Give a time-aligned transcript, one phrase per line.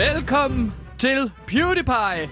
[0.00, 2.30] Velkommen til PewDiePie.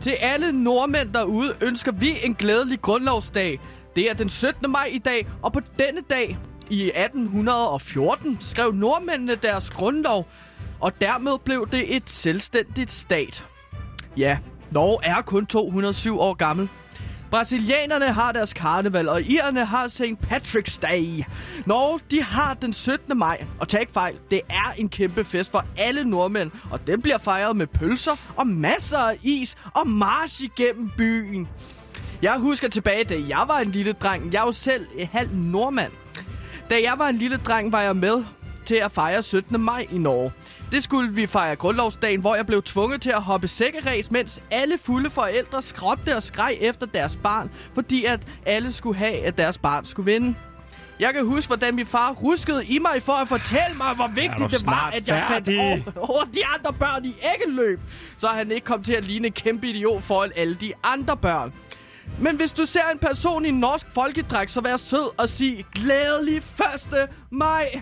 [0.00, 3.60] Til alle nordmænd derude ønsker vi en glædelig grundlovsdag.
[3.96, 4.70] Det er den 17.
[4.70, 6.38] maj i dag, og på denne dag
[6.70, 10.28] i 1814 skrev nordmændene deres grundlov,
[10.80, 13.46] og dermed blev det et selvstændigt stat.
[14.16, 14.38] Ja,
[14.72, 16.68] Norge er kun 207 år gammel.
[17.30, 20.02] Brasilianerne har deres karneval, og irerne har St.
[20.30, 21.24] Patrick's Day.
[21.66, 23.18] Norge, de har den 17.
[23.18, 23.44] maj.
[23.60, 27.18] Og tag ikke fejl, det er en kæmpe fest for alle nordmænd, og den bliver
[27.18, 31.48] fejret med pølser og masser af is og march igennem byen.
[32.22, 34.32] Jeg husker tilbage, da jeg var en lille dreng.
[34.32, 35.92] Jeg er jo selv halv nordmand.
[36.70, 38.24] Da jeg var en lille dreng, var jeg med
[38.66, 39.60] til at fejre 17.
[39.60, 40.32] maj i Norge.
[40.72, 44.78] Det skulle vi fejre grundlovsdagen, hvor jeg blev tvunget til at hoppe sækkeræs, mens alle
[44.78, 49.58] fulde forældre skråbte og skreg efter deres barn, fordi at alle skulle have, at deres
[49.58, 50.34] barn skulle vinde.
[51.00, 54.50] Jeg kan huske, hvordan min far ruskede i mig for at fortælle mig, hvor vigtigt
[54.50, 57.80] det var, at jeg fandt over, over de andre børn i æggeløb,
[58.16, 61.52] så han ikke kom til at ligne en kæmpe idiot foran alle de andre børn.
[62.18, 66.36] Men hvis du ser en person i norsk folkedræk, så vær sød og sig glædelig
[66.36, 67.08] 1.
[67.30, 67.80] maj.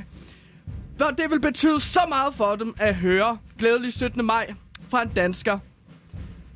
[0.99, 4.25] For det vil betyde så meget for dem at høre glædelig 17.
[4.27, 4.55] maj
[4.91, 5.59] fra en dansker.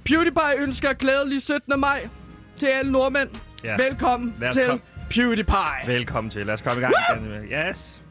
[0.05, 1.81] PewDiePie ønsker glædelig 17.
[1.81, 2.09] maj
[2.57, 3.29] til alle nordmænd.
[3.65, 3.77] Ja.
[3.77, 5.87] Velkommen os til kom- PewDiePie.
[5.87, 6.47] Velkommen til.
[6.47, 6.95] Lad os komme i gang.
[7.23, 7.69] igen.
[7.69, 8.03] Yes.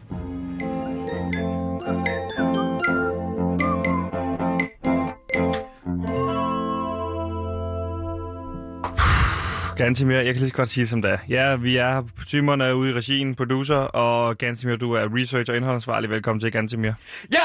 [9.78, 11.18] Gansimir, jeg kan lige så godt sige som det er.
[11.30, 15.58] Ja, vi er Simon er ude i regien, producer, og Gansimir, du er research og
[15.58, 16.10] indholdsansvarlig.
[16.10, 16.92] Velkommen til, Gansimir.
[17.32, 17.40] Jeg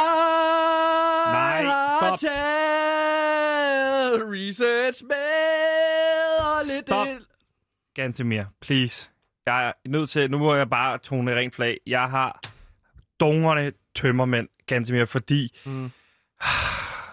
[1.32, 1.62] Nej,
[2.00, 2.18] stop.
[4.32, 5.16] research med
[6.60, 7.06] og lidt Stop.
[7.06, 7.18] ind.
[7.94, 9.08] Gantemir, please.
[9.46, 11.78] Jeg er nødt til, nu må jeg bare tone rent flag.
[11.86, 12.40] Jeg har
[13.20, 15.90] dungerne tømmermænd, Gantemir, fordi Mm.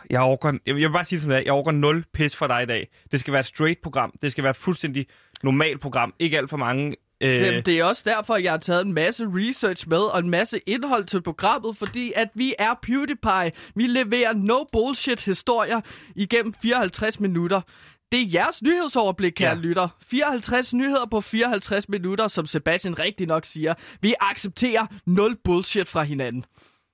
[0.09, 2.47] Jeg overgår, jeg vil bare sige det som det er, jeg overgår nul pis for
[2.47, 2.87] dig i dag.
[3.11, 4.13] Det skal være et straight program.
[4.21, 5.07] Det skal være et fuldstændig
[5.43, 6.13] normalt program.
[6.19, 6.95] Ikke alt for mange...
[7.21, 10.59] Øh, det er også derfor, jeg har taget en masse research med og en masse
[10.65, 13.51] indhold til programmet, fordi at vi er PewDiePie.
[13.75, 15.81] Vi leverer no bullshit historier
[16.15, 17.61] igennem 54 minutter.
[18.11, 19.55] Det er jeres nyhedsoverblik, kære ja.
[19.55, 19.87] lytter.
[20.01, 23.73] 54 nyheder på 54 minutter, som Sebastian rigtig nok siger.
[24.01, 26.45] Vi accepterer nul bullshit fra hinanden.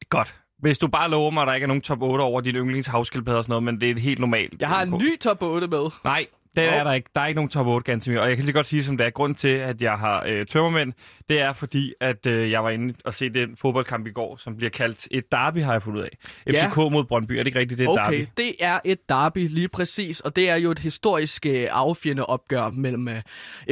[0.10, 0.43] Godt.
[0.64, 3.38] Hvis du bare lover mig, at der ikke er nogen top 8 over din yndlingshavskildpadde
[3.38, 4.62] og sådan noget, men det er helt normalt.
[4.62, 5.86] Jeg har en ny top 8 med.
[6.04, 6.26] Nej,
[6.56, 6.80] det Hov.
[6.80, 7.10] er der ikke.
[7.16, 8.20] Der er ikke nogen top 8, Gantemir.
[8.20, 9.10] Og jeg kan lige godt sige, som det er.
[9.10, 10.94] Grund til, at jeg har øh, tømmermænd,
[11.30, 14.58] det er fordi, at øh, jeg var inde og se den fodboldkamp i går, som
[14.58, 16.18] bliver kaldt et derby, har jeg fundet ud af.
[16.54, 16.68] Ja.
[16.68, 17.32] FCK mod Brøndby.
[17.32, 18.28] Er det ikke rigtigt, det er Okay, derby?
[18.38, 22.70] det er et derby lige præcis, og det er jo et historisk øh, affjende opgør
[22.70, 23.16] mellem øh,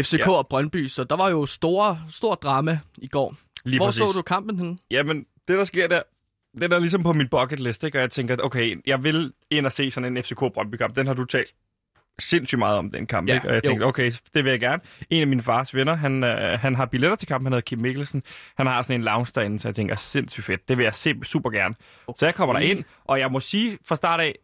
[0.04, 0.18] FCK Ja.
[0.26, 0.32] ja.
[0.32, 3.36] og Brøndby, så der var jo store, stor drama i går.
[3.66, 4.00] Lige Hvor præcis.
[4.00, 4.78] så du kampen henne?
[4.92, 6.02] Jamen, det der sker der,
[6.56, 7.98] det er ligesom på min bucket list, ikke?
[7.98, 10.96] og jeg tænker, at okay, jeg vil ind og se sådan en FCK-Brøndby-kamp.
[10.96, 11.54] Den har du talt
[12.20, 13.30] sindssygt meget om, den kamp.
[13.30, 13.48] Ja, ikke?
[13.48, 13.70] Og jeg jo.
[13.70, 14.82] tænkte, okay, det vil jeg gerne.
[15.10, 17.80] En af mine fars venner, han, øh, han har billetter til kampen, han hedder Kim
[17.80, 18.24] Mikkelsen.
[18.58, 20.70] Han har sådan en lounge derinde, så jeg tænker, sindssygt fedt.
[20.70, 21.76] Det vil jeg se super gerne.
[22.16, 22.66] Så jeg kommer Okay.
[22.66, 24.36] der ind, og jeg må sige fra start af,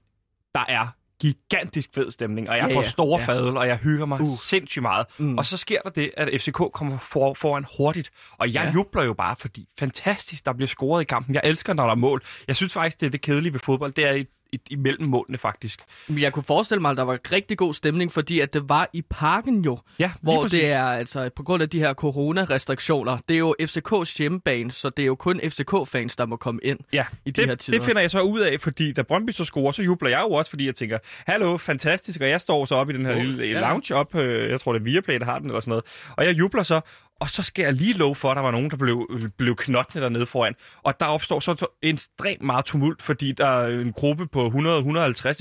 [0.56, 0.88] der er
[1.22, 3.26] gigantisk fed stemning, og jeg Ja, får store ja.
[3.26, 4.38] fadel, og jeg hygger mig Uh.
[4.40, 5.06] sindssygt meget.
[5.18, 5.38] Mm.
[5.38, 8.72] Og så sker der det, at FCK kommer for, foran hurtigt, og jeg Ja.
[8.74, 11.36] jubler jo bare, fordi fantastisk, der bliver scoret i kampen.
[11.36, 12.22] Jeg elsker, når der er mål.
[12.48, 14.24] Jeg synes faktisk, det er det kedelige ved fodbold, det er
[14.70, 15.82] imellem målene faktisk.
[16.08, 18.90] Men Jeg kunne forestille mig, at der var rigtig god stemning, fordi at det var
[18.94, 20.60] i parken jo, Ja, hvor præcis.
[20.60, 23.18] det er altså på grund af de her corona-restriktioner.
[23.30, 26.80] Det er jo FCK's hjemmebane, så det er jo kun FCK-fans, der må komme ind.
[26.94, 27.78] Ja, i de her det, tider.
[27.78, 30.32] det finder jeg så ud af, fordi da Brøndby så scorer, så jubler jeg jo
[30.32, 30.98] også, fordi jeg tænker,
[31.28, 33.60] hallo, fantastisk, og jeg står så op i den her Oh, lille ja.
[33.60, 35.86] lounge op, øh, jeg tror det er Viaplay, der har den eller sådan noget,
[36.18, 36.82] og jeg jubler så,
[37.20, 40.04] og så skal jeg lige love for, at der var nogen, der blev, blev knottende
[40.04, 44.48] dernede foran, og der opstår så ekstremt meget tumult, fordi der er en gruppe på
[44.48, 44.54] 100-150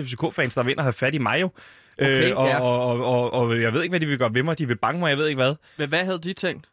[0.03, 1.51] FCK-fans, der vinder at have fat i mig jo.
[1.99, 2.61] Okay, øh, og, ja.
[2.61, 4.59] og, og, og, og, jeg ved ikke, hvad de vil gøre ved mig.
[4.59, 5.55] De vil bange mig, jeg ved ikke hvad.
[5.79, 6.69] Men hvad havde de tænkt?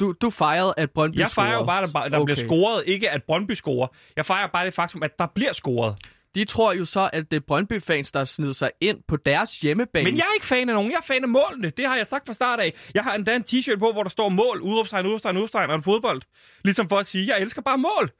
[0.00, 2.24] Du, du fejrede, at Brøndby Jeg fejrer jo bare, at der, der okay.
[2.24, 3.86] bliver scoret, ikke at Brøndby scorer.
[4.16, 5.96] Jeg fejrer bare det faktum, at der bliver scoret.
[6.34, 10.04] De tror jo så, at det er Brøndby-fans, der sned sig ind på deres hjemmebane.
[10.04, 10.90] Men jeg er ikke fan af nogen.
[10.90, 11.70] Jeg er fan af målene.
[11.70, 12.74] Det har jeg sagt fra start af.
[12.94, 15.82] Jeg har endda en t-shirt på, hvor der står mål, udråbstegn, udråbstegn, udråbstegn og en
[15.82, 16.22] fodbold.
[16.64, 18.10] Ligesom for at sige, jeg elsker bare mål.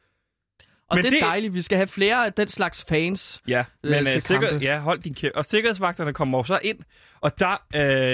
[0.88, 1.54] og men det er det- dejligt.
[1.54, 3.42] Vi skal have flere af den slags fans.
[3.48, 4.64] Ja, Øh, men til øh, sikker, kampe.
[4.64, 5.34] ja, hold din kæft.
[5.34, 6.78] Og sikkerhedsvagterne kommer jo så ind,
[7.20, 7.62] og der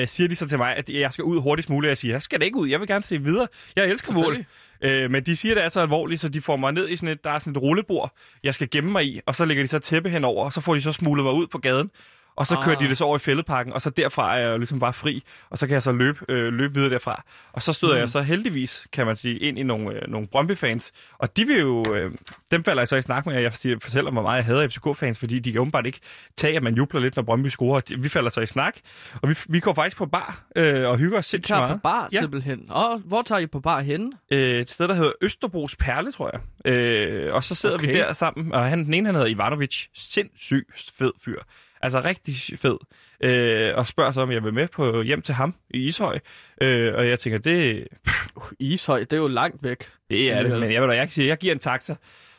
[0.03, 1.89] øh, siger de så til mig, at jeg skal ud hurtigst muligt.
[1.89, 2.69] Jeg siger, jeg skal da ikke ud.
[2.69, 3.49] Jeg vil gerne se videre.
[3.77, 4.45] Jeg elsker mål.
[4.81, 7.09] Øh, men de siger, det er så alvorligt, så de får mig ned i sådan
[7.09, 9.69] et, der er sådan et rullebord, jeg skal gemme mig i, og så lægger de
[9.69, 11.91] så tæppe henover, og så får de så smuglet mig ud på gaden
[12.39, 12.65] og så Ah.
[12.65, 14.93] kører de det så over i fældeparken, og så derfra er jeg jo ligesom bare
[14.93, 17.23] fri, og så kan jeg så løbe, øh, løbe videre derfra.
[17.53, 18.01] Og så støder mm.
[18.01, 21.59] jeg så heldigvis, kan man sige, ind i nogle, øh, nogle Brøndby-fans, og de vil
[21.59, 22.13] jo, øh,
[22.51, 24.69] dem falder jeg så i snak med, og jeg siger- fortæller, hvor meget jeg hader
[24.69, 26.01] FCK-fans, fordi de kan åbenbart ikke
[26.37, 27.81] tage, at man jubler lidt, når Brøndby scorer.
[27.99, 28.77] Vi falder så i snak,
[29.23, 31.83] og vi, vi går faktisk på bar øh, og hygger os sindssygt tager på meget.
[31.83, 32.19] bar Ja.
[32.21, 32.67] simpelthen.
[32.71, 34.13] Og hvor tager I på bar henne?
[34.31, 36.73] Øh, et sted, der hedder Østerbros Perle, tror jeg.
[36.73, 37.87] Øh, og så sidder okay.
[37.87, 39.87] vi der sammen, og han, den ene, han hedder Ivanovic.
[39.95, 41.41] Sindssygt fed fyr.
[41.83, 42.77] Altså rigtig fed.
[43.21, 46.19] Øh, og spørger så, om jeg vil med på hjem til ham i Ishøj.
[46.63, 47.89] Øh, og jeg tænker, det,
[48.37, 49.85] Uh, Ishøj, det er jo langt væk.
[50.11, 50.61] det er det.
[50.61, 51.95] Men jeg vil da, kan sige, jeg giver en taxa.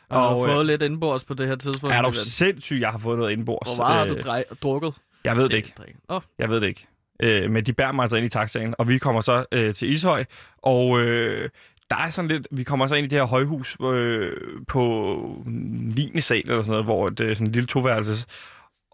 [0.08, 1.94] Og, og har øh, fået lidt indbords på det her tidspunkt.
[1.96, 3.68] er du sindssyg, jeg har fået noget indbords.
[3.68, 4.94] Hvor meget har Øh, du drej- drukket?
[5.24, 5.74] Jeg ved det ikke.
[6.08, 6.86] Åh, Jeg ved det ikke.
[7.22, 9.92] Øh, men de bærer mig altså ind i taxaen, og vi kommer så øh, til
[9.92, 10.24] Ishøj,
[10.62, 11.48] og øh,
[11.90, 14.32] der er sådan lidt, vi kommer så ind i det her højhus øh,
[14.68, 16.20] på 9.
[16.20, 18.26] sal eller sådan noget, hvor det er sådan en lille toværelses.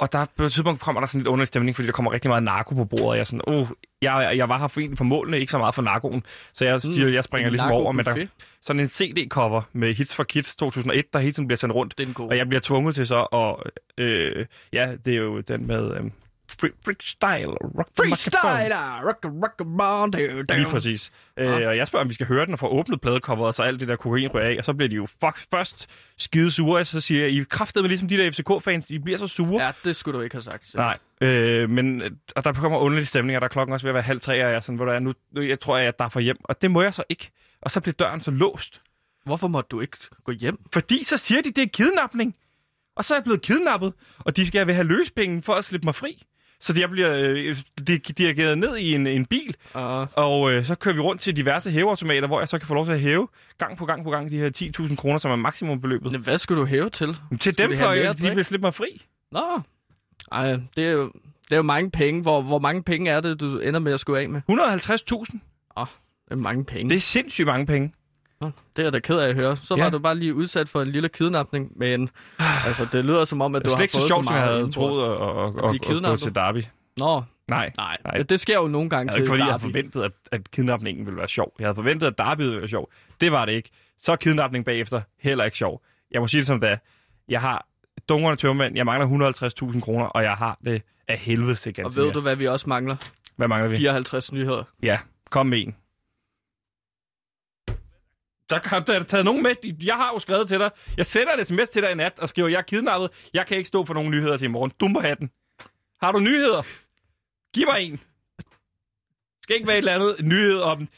[0.00, 2.28] Og der på et tidspunkt kommer der sådan lidt underlig stemning, fordi der kommer rigtig
[2.28, 3.66] meget narko på bordet, og jeg er sådan, oh,
[4.02, 6.22] jeg, jeg var her for egentlig for målene, ikke så meget for narkoen.
[6.52, 8.26] Så jeg, siger, jeg springer ligesom over med der,
[8.62, 11.98] sådan en CD-cover med Hits for Kids 2001, der hele tiden bliver sendt rundt.
[11.98, 12.28] Det en god.
[12.30, 13.70] Og jeg bliver tvunget til så at...
[14.04, 15.94] Øh, ja, det er jo den med...
[15.96, 16.10] Øh,
[16.48, 17.50] free, freestyle.
[17.78, 17.88] Rock.
[17.96, 19.06] Freestyler!
[19.06, 20.14] Rock, rock, rock,
[20.56, 21.10] Lige præcis.
[21.36, 23.80] Øh, og jeg spørger, om vi skal høre den og få åbnet pladecoveret, så alt
[23.80, 24.56] det der kokain ryger af.
[24.58, 25.86] Og så bliver de jo fuck, først
[26.18, 29.18] skide sure, og så siger jeg, I er kraftedeme ligesom de der FCK-fans, I bliver
[29.18, 29.64] så sure.
[29.64, 30.74] Ja, det skulle du ikke have sagt.
[30.74, 32.02] Nej, øh, men
[32.36, 34.32] og der kommer underlig stemning, og der er klokken også ved at være halv tre,
[34.32, 36.20] og jeg er sådan, hvor der er nu, nu, jeg tror, jeg er der for
[36.20, 36.36] hjem.
[36.44, 37.30] Og det må jeg så ikke.
[37.62, 38.80] Og så bliver døren så låst.
[39.24, 40.58] Hvorfor måtte du ikke gå hjem?
[40.72, 42.36] Fordi så siger de, det er kidnapning.
[42.96, 45.94] Og så er jeg blevet kidnappet, og de skal have løspenge for at slippe mig
[45.94, 46.22] fri.
[46.60, 47.56] Så jeg bliver øh,
[47.86, 51.36] de, dirigeret ned i en, en bil, Uh, og øh, så kører vi rundt til
[51.36, 54.10] diverse hæveautomater, hvor jeg så kan få lov til at hæve gang på gang på
[54.10, 54.50] gang de her
[54.88, 56.18] 10.000 kroner, som er maksimumbeløbet.
[56.18, 57.16] hvad skulle du hæve til?
[57.40, 58.36] Til dem, de for at de drik?
[58.36, 59.02] vil slippe mig fri.
[59.32, 59.60] Nå.
[60.32, 61.12] Ej, det er jo,
[61.44, 62.22] det er jo mange penge.
[62.22, 64.40] Hvor, hvor mange penge er det, du ender med at skulle af med?
[64.50, 65.38] 150.000.
[66.24, 66.90] Det er mange penge.
[66.90, 67.92] Det er sindssygt mange penge.
[68.40, 69.56] Nå, det er jeg da ked af at høre.
[69.56, 69.82] Så Ja.
[69.82, 72.10] var du bare lige udsat for en lille kidnapning, men
[72.66, 74.58] altså, det lyder som om, at du har fået så sjovt, så som jeg meget
[74.58, 76.64] havde troet at, at, at, at, at gå til Derby.
[76.96, 77.72] Nå, Nej.
[77.76, 77.96] nej.
[78.04, 78.22] Nej.
[78.22, 79.72] Det sker jo nogle gange Det er ikke til fordi, jeg havde Derby.
[79.72, 81.52] forventet, at, at kidnapningen ville være sjov.
[81.58, 82.90] Jeg havde forventet, at Derby ville være sjov.
[83.20, 83.70] Det var det ikke.
[83.98, 85.82] Så er kidnapning bagefter heller ikke sjov.
[86.10, 86.76] Jeg må sige det som det er.
[87.28, 87.66] Jeg har
[88.08, 89.32] dungerne tømmermænd, jeg mangler
[89.72, 92.12] 150.000 kroner, og jeg har det af helvede til Og ved mere.
[92.12, 92.96] du, hvad vi også mangler?
[93.36, 93.76] Hvad mangler vi?
[93.76, 94.62] 54 nyheder.
[94.82, 94.98] Ja,
[95.30, 95.76] kom med en.
[98.50, 99.54] Der har der taget nogen med.
[99.84, 100.70] Jeg har jo skrevet til dig.
[100.96, 103.10] Jeg sender et sms til dig i nat og skriver, jeg er kidnappet.
[103.34, 104.72] Jeg kan ikke stå for nogen nyheder til i morgen.
[104.80, 105.30] Du må have den.
[106.02, 106.62] Har du nyheder?
[107.54, 108.00] Giv mig en.
[109.42, 110.88] Skal ikke være et eller andet nyhed om...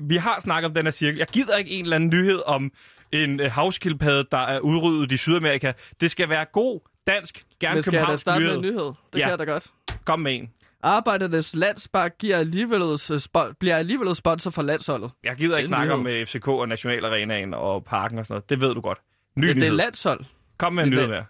[0.00, 1.18] Vi har snakket om den her cirkel.
[1.18, 2.72] Jeg gider ikke en eller anden nyhed om
[3.12, 5.72] en øh, havskildpadde, der er udryddet i Sydamerika.
[6.00, 8.56] Det skal være god, dansk, gerne Men skal jeg da københavnsk starte med nyhed.
[8.64, 8.92] en nyhed?
[9.12, 9.24] Det Ja.
[9.24, 9.66] kan jeg da godt.
[10.04, 10.50] Kom med en.
[10.82, 15.10] Arbejdernes Landsbank giver alligevel, øh, spo- bliver alligevel sponsor for landsholdet.
[15.24, 18.50] Jeg gider ikke snakke om øh, FCK og Nationalarenaen og parken og sådan noget.
[18.50, 18.98] Det ved du godt.
[19.36, 20.24] Ny Ja, det er landshold.
[20.58, 21.24] Kom med en nyhed mere.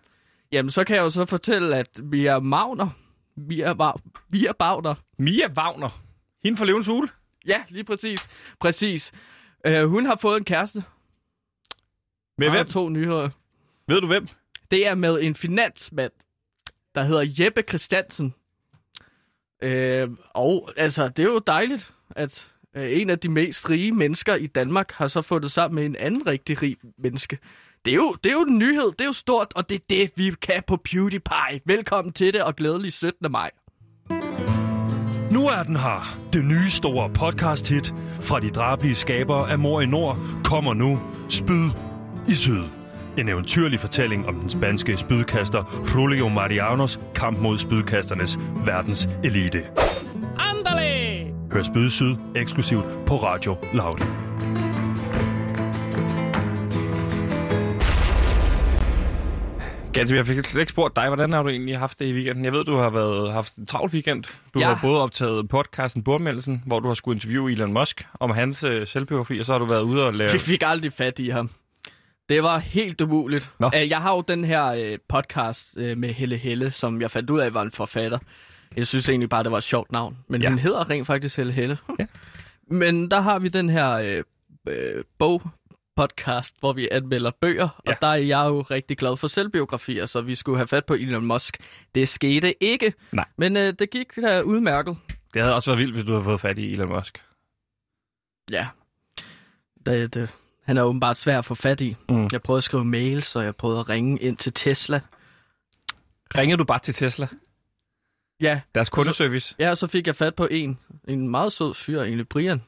[0.53, 2.89] Jamen, så kan jeg jo så fortælle, at vi er Magner.
[3.37, 4.95] Vi er, Ba- vi er Bagner.
[5.19, 6.01] Mia Wagner.
[6.45, 7.09] Hende fra Løvens Hule.
[7.47, 8.29] Ja, lige præcis.
[8.61, 9.13] Præcis.
[9.69, 10.85] Uh, hun har fået en kæreste.
[12.39, 12.67] Med Og hvem?
[12.67, 13.31] to nyheder.
[13.89, 14.29] Ved du hvem?
[14.71, 16.13] Det er med en finansmand,
[16.95, 18.35] der hedder Jeppe Christiansen.
[19.63, 24.35] Øh, og altså, det er jo dejligt, at øh, en af de mest rige mennesker
[24.35, 27.39] i Danmark har så fået det sammen med en anden rigtig rig menneske.
[27.85, 29.85] Det er, jo, det er jo en nyhed, det er jo stort, og det er
[29.91, 31.61] det, vi kan på PewDiePie.
[31.65, 33.33] Velkommen til det, og glædelig 17.
[33.33, 33.51] maj.
[35.31, 36.19] Nu er den her.
[36.33, 41.01] Det nye store podcast-hit fra de drablige skabere af Mor i Nord kommer nu.
[41.29, 41.71] Spyd
[42.29, 42.80] i Syd.
[43.21, 49.63] En eventyrlig fortælling om den spanske spydkaster Julio Marianos kamp mod spydkasternes verdens elite.
[50.51, 51.35] Andale!
[51.53, 53.99] Hør Spyd Syd eksklusivt på Radio Loud.
[59.93, 62.45] Ganske, jeg fik slet ikke spurgt dig, hvordan har du egentlig haft det i weekenden?
[62.45, 64.25] Jeg ved, du har været, haft en travl weekend.
[64.55, 64.67] Du Ja.
[64.69, 68.87] har både optaget podcasten Bordmeldelsen, hvor du har skulle interviewe Elon Musk om hans øh,
[68.87, 70.31] selvbiografi, og så har du været ude og lave...
[70.33, 71.51] Vi fik aldrig fat i ham.
[72.31, 73.51] Det var helt umuligt.
[73.59, 73.71] Nå.
[73.73, 77.41] Jeg har jo den her uh, podcast uh, med Helle Helle, som jeg fandt ud
[77.41, 78.19] af var en forfatter.
[78.77, 80.19] Jeg synes egentlig bare, det var et sjovt navn.
[80.29, 80.49] Men Ja.
[80.49, 81.79] hun hedder rent faktisk Helle Helle.
[81.99, 82.07] Ja.
[82.67, 85.43] Men der har vi den her uh, uh, bog
[85.97, 87.91] podcast, hvor vi anmelder bøger, Ja.
[87.93, 90.95] og der er jeg jo rigtig glad for selvbiografier, så vi skulle have fat på
[90.95, 91.57] Elon Musk.
[91.95, 93.25] Det skete ikke, Nej.
[93.39, 94.97] men uh, det gik uh, udmærket.
[95.35, 97.23] Det havde også været vildt, hvis du havde fået fat i Elon Musk.
[98.51, 98.67] Ja.
[99.87, 100.29] Det, det,
[100.71, 101.97] han er åbenbart svær at få fat i.
[102.09, 102.29] Mm.
[102.33, 105.01] Jeg prøvede at skrive mails, og jeg prøvede at ringe ind til Tesla.
[106.37, 107.29] Ringede du bare til Tesla?
[108.41, 109.55] Ja, Deres kundeservice.
[109.59, 110.79] ja, og så fik jeg fat på en.
[111.09, 112.63] En meget sød fyr, egentlig Brian.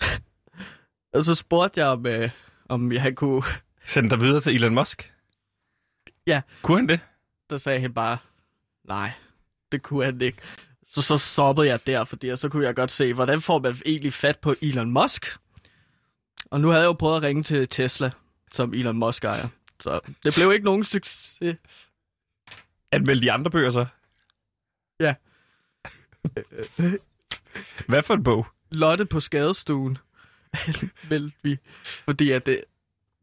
[1.14, 2.30] og så spurgte jeg, om, øh,
[2.68, 3.42] om jeg kunne...
[3.84, 5.12] Send dig videre til Elon Musk.
[6.26, 6.40] Ja.
[6.62, 7.00] Kunne han det?
[7.50, 8.18] Der sagde han bare,
[8.84, 9.12] nej,
[9.72, 10.38] det kunne han ikke.
[10.84, 14.12] Så, så stoppede jeg der, fordi så kunne jeg godt se, hvordan får man egentlig
[14.12, 15.41] fat på Elon Musk?
[16.52, 18.10] Og nu havde jeg jo prøvet at ringe til Tesla,
[18.54, 19.48] som Elon Musk ejer.
[19.80, 21.56] Så det blev ikke nogen succes.
[22.90, 23.86] Anmeld de andre bøger så.
[25.00, 25.14] Ja.
[27.88, 28.46] Hvad for en bog?
[28.70, 29.98] Lotte på skadestuen.
[31.10, 31.58] Meldte vi.
[32.04, 32.64] Fordi at det,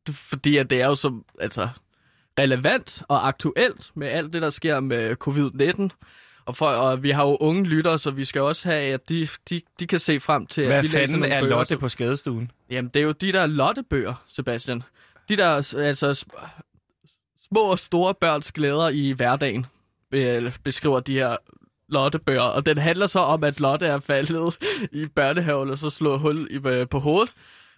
[0.08, 1.70] det, fordi at det er jo som, altså,
[2.40, 5.90] relevant og aktuelt med alt det, der sker med covid-19.
[6.50, 9.28] Og, for, og vi har jo unge lyttere, så vi skal også have, at de,
[9.50, 11.90] de, de kan se frem til, Hvad at vi læser fanden er bøger, Lotte på
[11.90, 12.52] skadestuen?
[12.70, 14.84] Jamen, det er jo de der lottebøger, Sebastian.
[15.30, 16.50] De der altså, sm-
[17.50, 19.66] små og store børns glæder i hverdagen,
[20.12, 21.36] øh, beskriver de her
[21.90, 22.42] lottebøger.
[22.42, 24.58] Og den handler så om, at Lotte er faldet
[24.92, 27.32] i børnehaven og så slået hul i, øh, på hovedet.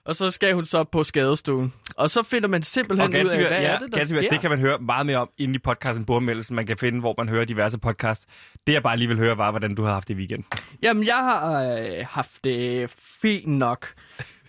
[0.05, 1.74] Og så skal hun så på skadestuen.
[1.96, 4.29] Og så finder man simpelthen ud af, hvad ja, er det, der sker.
[4.29, 6.55] det kan man høre meget mere om inde i podcasten Bordmeldelsen.
[6.55, 8.25] Man kan finde, hvor man hører diverse podcasts.
[8.67, 10.46] Det jeg bare lige vil høre, var, hvordan du har haft det i weekenden.
[10.81, 12.89] Jamen, jeg har øh, haft det
[13.22, 13.88] fint nok.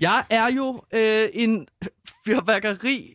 [0.00, 1.66] Jeg er jo øh, en
[2.26, 3.14] fyrværkeri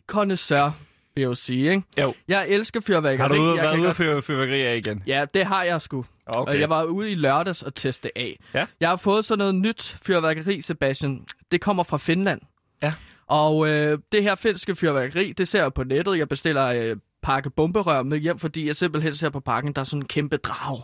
[1.14, 1.82] vil jeg jo sige, ikke?
[2.00, 2.14] Jo.
[2.28, 3.16] Jeg elsker fyrværkeri.
[3.16, 5.02] Har du ude, været ude godt- fyrværkeri af igen?
[5.06, 6.04] Ja, det har jeg sgu.
[6.28, 6.52] Okay.
[6.52, 8.38] Og jeg var ude i lørdags og teste af.
[8.54, 8.66] Ja.
[8.80, 11.24] Jeg har fået sådan noget nyt fyrværkeri, Sebastian.
[11.52, 12.40] Det kommer fra Finland.
[12.82, 12.94] Ja.
[13.26, 16.18] Og øh, det her finske fyrværkeri, det ser jeg på nettet.
[16.18, 19.84] Jeg bestiller øh, pakke bomberør med hjem, fordi jeg simpelthen ser på pakken, der er
[19.84, 20.82] sådan en kæmpe drag.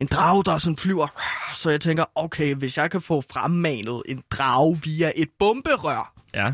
[0.00, 1.06] En drag, der sådan flyver.
[1.54, 6.52] Så jeg tænker, okay, hvis jeg kan få fremmanet en drag via et bomberør, Ja.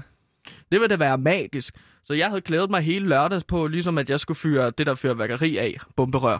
[0.73, 1.75] det vil da være magisk.
[2.05, 4.95] Så jeg havde glædet mig hele lørdags på, ligesom at jeg skulle fyre det der
[4.95, 6.39] fyrværkeri af, bomberør.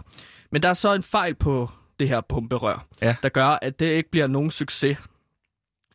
[0.51, 1.69] Men der er så en fejl på
[1.99, 3.15] det her bomberør, Ja.
[3.23, 4.97] der gør, at det ikke bliver nogen succes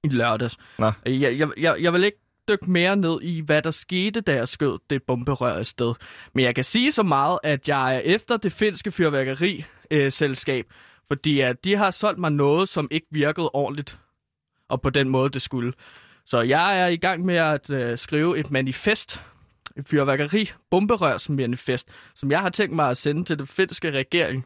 [0.05, 0.57] i lørdags.
[0.79, 0.93] Nå.
[1.07, 4.49] Jeg, jeg, jeg, jeg vil ikke dykke mere ned i, hvad der skete, da jeg
[4.49, 5.95] skød det bomberør afsted.
[6.35, 10.67] Men jeg kan sige så meget, at jeg er efter det finske fyrværkeri-selskab,
[11.09, 13.99] fordi at de har solgt mig noget, som ikke virkede ordentligt,
[14.69, 15.73] og på den måde, det skulle.
[16.27, 19.23] Så jeg er i gang med at øh, skrive et manifest,
[19.77, 24.45] et fyrværkeri bomberørsmanifest, som jeg har tænkt mig at sende til den finske regering.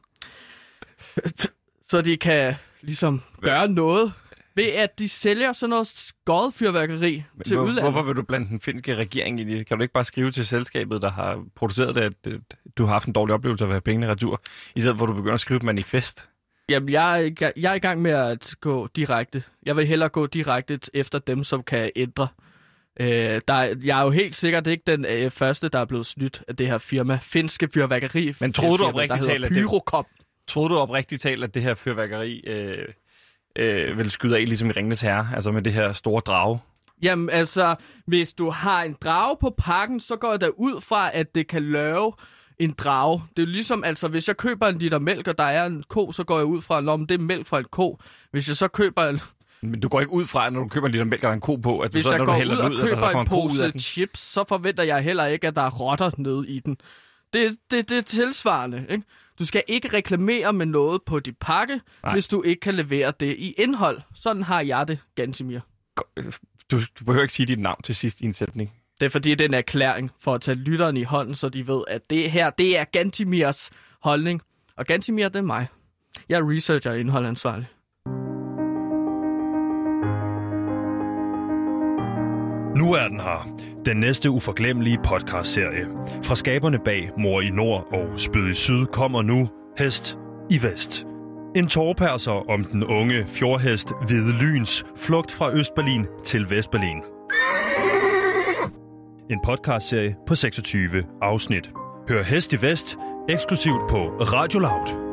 [1.88, 4.12] Så de kan ligesom gøre noget
[4.54, 7.82] ved, at de sælger sådan noget skåret fyrværkeri Men til hvor, udlandet.
[7.92, 9.66] Hvorfor vil du blande den finske regering i det?
[9.66, 12.32] Kan du ikke bare skrive til selskabet, der har produceret det, at
[12.78, 14.42] du har haft en dårlig oplevelse af at have pengene retur,
[14.76, 16.28] i stedet for at du begynder at skrive et manifest?
[16.68, 19.42] Jamen, jeg, er jeg er i gang med at gå direkte.
[19.66, 22.28] Jeg vil hellere gå direkte efter dem, som kan ændre.
[23.00, 26.06] Øh, der, er- jeg er jo helt sikkert ikke den øh, første, der er blevet
[26.06, 27.18] snydt af det her firma.
[27.22, 28.32] Finske fyrværkeri.
[28.40, 30.06] Men troede du oprigtigt talt, at det- Pyrocop.
[30.48, 32.88] Troede du oprigtigt talt, at det her fyrværkeri øh,
[33.56, 36.60] øh, ville skyde af, ligesom i Ringenes Herre, altså med det her store drage?
[37.02, 37.74] Jamen altså,
[38.06, 41.46] hvis du har en drage på pakken, så går jeg da ud fra, at det
[41.46, 42.12] kan lave
[42.58, 43.22] en drage.
[43.36, 46.12] Det er ligesom, altså, hvis jeg køber en liter mælk, og der er en ko,
[46.12, 47.98] så går jeg ud fra, at det er mælk fra en ko.
[48.30, 49.20] Hvis jeg så køber en,
[49.62, 51.34] Men du går ikke ud fra, når du køber en liter mælk og der er
[51.34, 52.72] en ko på, at du hvis så, jeg når går du ud hælder og den
[52.72, 53.80] ud, at der køber en ud pose den?
[53.80, 56.76] chips, så forventer jeg heller ikke, at der er rotter nede i den.
[57.32, 59.04] Det, det, det er tilsvarende, ikke?
[59.38, 61.80] Du skal ikke reklamere med noget på dit pakke.
[62.02, 62.12] Nej.
[62.12, 64.00] hvis du ikke kan levere det i indhold.
[64.14, 65.60] Sådan har jeg det, Gansimir.
[66.70, 68.74] Du, du behøver ikke sige dit navn til sidst i en sætning.
[69.00, 71.68] Det er fordi, det er en erklæring for at tage lytteren i hånden, så de
[71.68, 73.70] ved, at det her, det er Gantimirs
[74.02, 74.42] holdning.
[74.76, 75.66] Og Gantimir, det er mig.
[76.28, 77.66] Jeg er researcher og indholdansvarlig.
[82.82, 83.56] Nu er den her.
[83.86, 85.86] Den næste uforglemmelige podcastserie.
[86.22, 89.48] Fra skaberne bag Mor i Nord og Spyd i Syd kommer nu
[89.78, 90.18] Hest
[90.50, 91.06] i Vest.
[91.56, 97.02] En tårperser om den unge fjordhest Hvide Lyns flugt fra Østberlin til Vestberlin.
[99.30, 101.70] En podcastserie på 26 afsnit.
[102.08, 102.96] Hør Hest i Vest
[103.28, 105.11] eksklusivt på Radio Loud.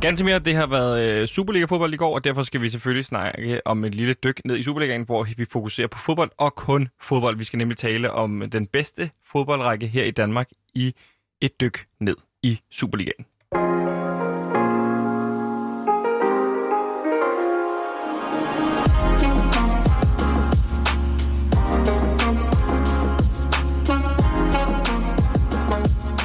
[0.00, 3.66] Ganske mere, det har været øh, Superliga-fodbold i går, og derfor skal vi selvfølgelig snakke
[3.66, 7.36] om et lille dyk ned i Superligaen, hvor vi fokuserer på fodbold og kun fodbold.
[7.36, 10.94] Vi skal nemlig tale om den bedste fodboldrække her i Danmark i
[11.40, 13.24] et dyk ned i Superligaen.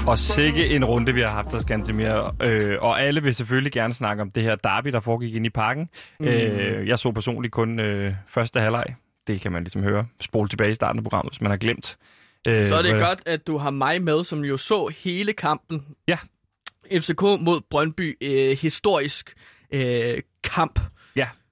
[0.07, 2.35] Og sikke en runde, vi har haft os, Gantemir.
[2.41, 5.49] Øh, og alle vil selvfølgelig gerne snakke om det her derby, der foregik ind i
[5.49, 5.89] parken.
[6.19, 6.25] Mm.
[6.27, 8.85] Øh, jeg så personligt kun øh, første halvleg.
[9.27, 10.05] Det kan man ligesom høre.
[10.21, 11.97] Spol tilbage i starten af programmet, hvis man har glemt
[12.47, 15.33] Øh, Så er det hvad- godt, at du har mig med, som jo så hele
[15.33, 15.85] kampen.
[16.07, 16.17] Ja.
[16.99, 18.17] FCK mod Brøndby.
[18.21, 19.33] Øh, historisk
[19.73, 20.79] øh, kamp.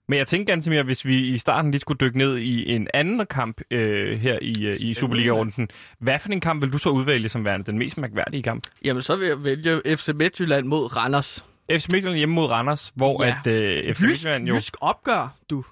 [0.08, 2.88] Men jeg tænker ganske mere, hvis vi i starten lige skulle dykke ned i en
[2.94, 5.70] anden kamp øh, her i, øh, i Superliga-runden.
[6.00, 8.68] Hvad for en kamp vil du så udvælge som værende den mest mærkværdige kamp?
[8.86, 11.46] Jamen, så vil jeg vælge FC Midtjylland mod Randers.
[11.72, 13.38] FC Midtjylland hjemme mod Randers, hvor Ja.
[13.46, 14.56] at øh, FC Jysk, Midtjylland jo...
[14.56, 15.64] jysk opgør, du.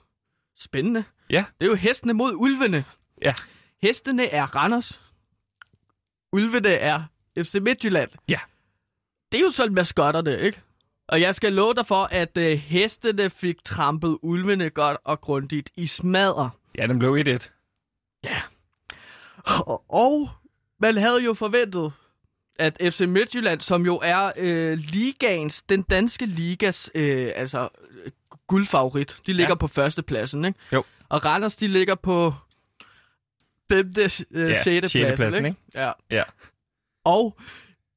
[0.59, 1.03] Spændende.
[1.29, 1.45] Ja.
[1.59, 2.83] Det er jo hestene mod ulvene.
[3.21, 3.33] Ja.
[3.83, 5.01] Hestene er Randers.
[6.33, 7.01] Ulvene er
[7.37, 8.09] FC Midtjylland.
[8.29, 8.39] Ja.
[9.31, 10.59] Det er jo sådan maskotterne, ikke?
[11.11, 15.69] Og jeg skal love dig for, at øh, hestene fik trampet ulvene godt og grundigt
[15.75, 16.49] i smadre.
[16.77, 17.49] Ja, den blev 1-1.
[19.67, 20.29] Og, og
[20.79, 21.93] man havde jo forventet,
[22.59, 27.69] at FC Midtjylland, som jo er øh, ligaens, den danske ligas, øh, altså
[28.05, 28.11] øh,
[28.47, 29.49] guldfavorit, de ligger Ja.
[29.49, 29.55] ja.
[29.55, 30.59] på førstepladsen, ikke?
[30.73, 30.83] Jo.
[31.09, 32.33] Og Randers, de ligger på
[33.71, 34.01] femte,
[34.31, 35.57] øh, Ja, ja, sjette sjette pladsen, pladsen, ikke?
[35.75, 35.91] Ja.
[36.11, 36.23] Ja.
[37.05, 37.37] Og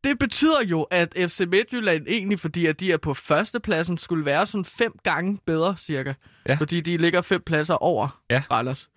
[0.04, 4.46] det betyder jo, at FC Midtjylland egentlig, fordi at de er på førstepladsen, skulle være
[4.46, 6.14] sådan fem gange bedre, cirka.
[6.48, 6.54] Ja.
[6.54, 8.42] Fordi de ligger fem pladser over Ja.
[8.50, 8.88] Randers.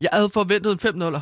[0.00, 1.14] Jeg havde forventet en 5 0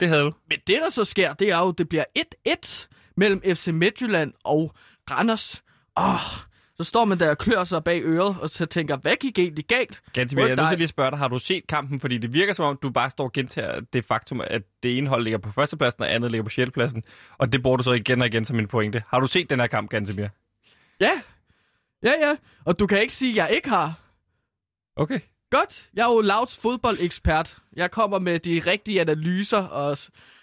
[0.00, 0.32] Det havde du.
[0.48, 2.04] men det, der så sker, det er jo, det bliver
[2.48, 4.74] 1-1 mellem FC Midtjylland og
[5.10, 5.62] Randers.
[5.96, 6.49] Åh,
[6.80, 9.64] så står man der og klør sig bag øret, og så tænker, hvad gik egentlig
[9.64, 10.02] galt?
[10.12, 10.46] Ganske mere.
[10.46, 12.00] Jeg er nødt til lige at spørge dig, har du set kampen?
[12.00, 15.08] Fordi det virker som om, du bare står og gentager det faktum, at det ene
[15.08, 17.02] hold ligger på førstepladsen, og andet ligger på sjettepladsen.
[17.38, 19.02] Og det bruger du så igen og igen som en pointe.
[19.08, 20.28] Har du set den her kamp, Gantemir?
[21.00, 21.10] Ja,
[22.02, 22.36] ja, ja.
[22.64, 24.00] Og du kan ikke sige, at jeg ikke har.
[24.96, 25.20] Okay.
[25.50, 27.56] Godt, jeg er jo Lauts fodboldekspert.
[27.76, 29.98] Jeg kommer med de rigtige analyser og,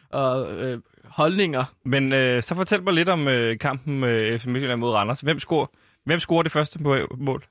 [0.10, 1.64] og øh, holdninger.
[1.86, 5.22] Men øh, så fortæl mig lidt om øh, kampen øh, FC Midtjylland mod Randers.
[5.22, 5.68] Hvem scorer,
[6.08, 7.46] hvem scorer det første må- mål?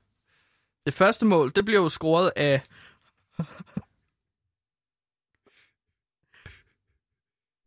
[0.85, 2.61] Det første mål, det bliver jo scoret af...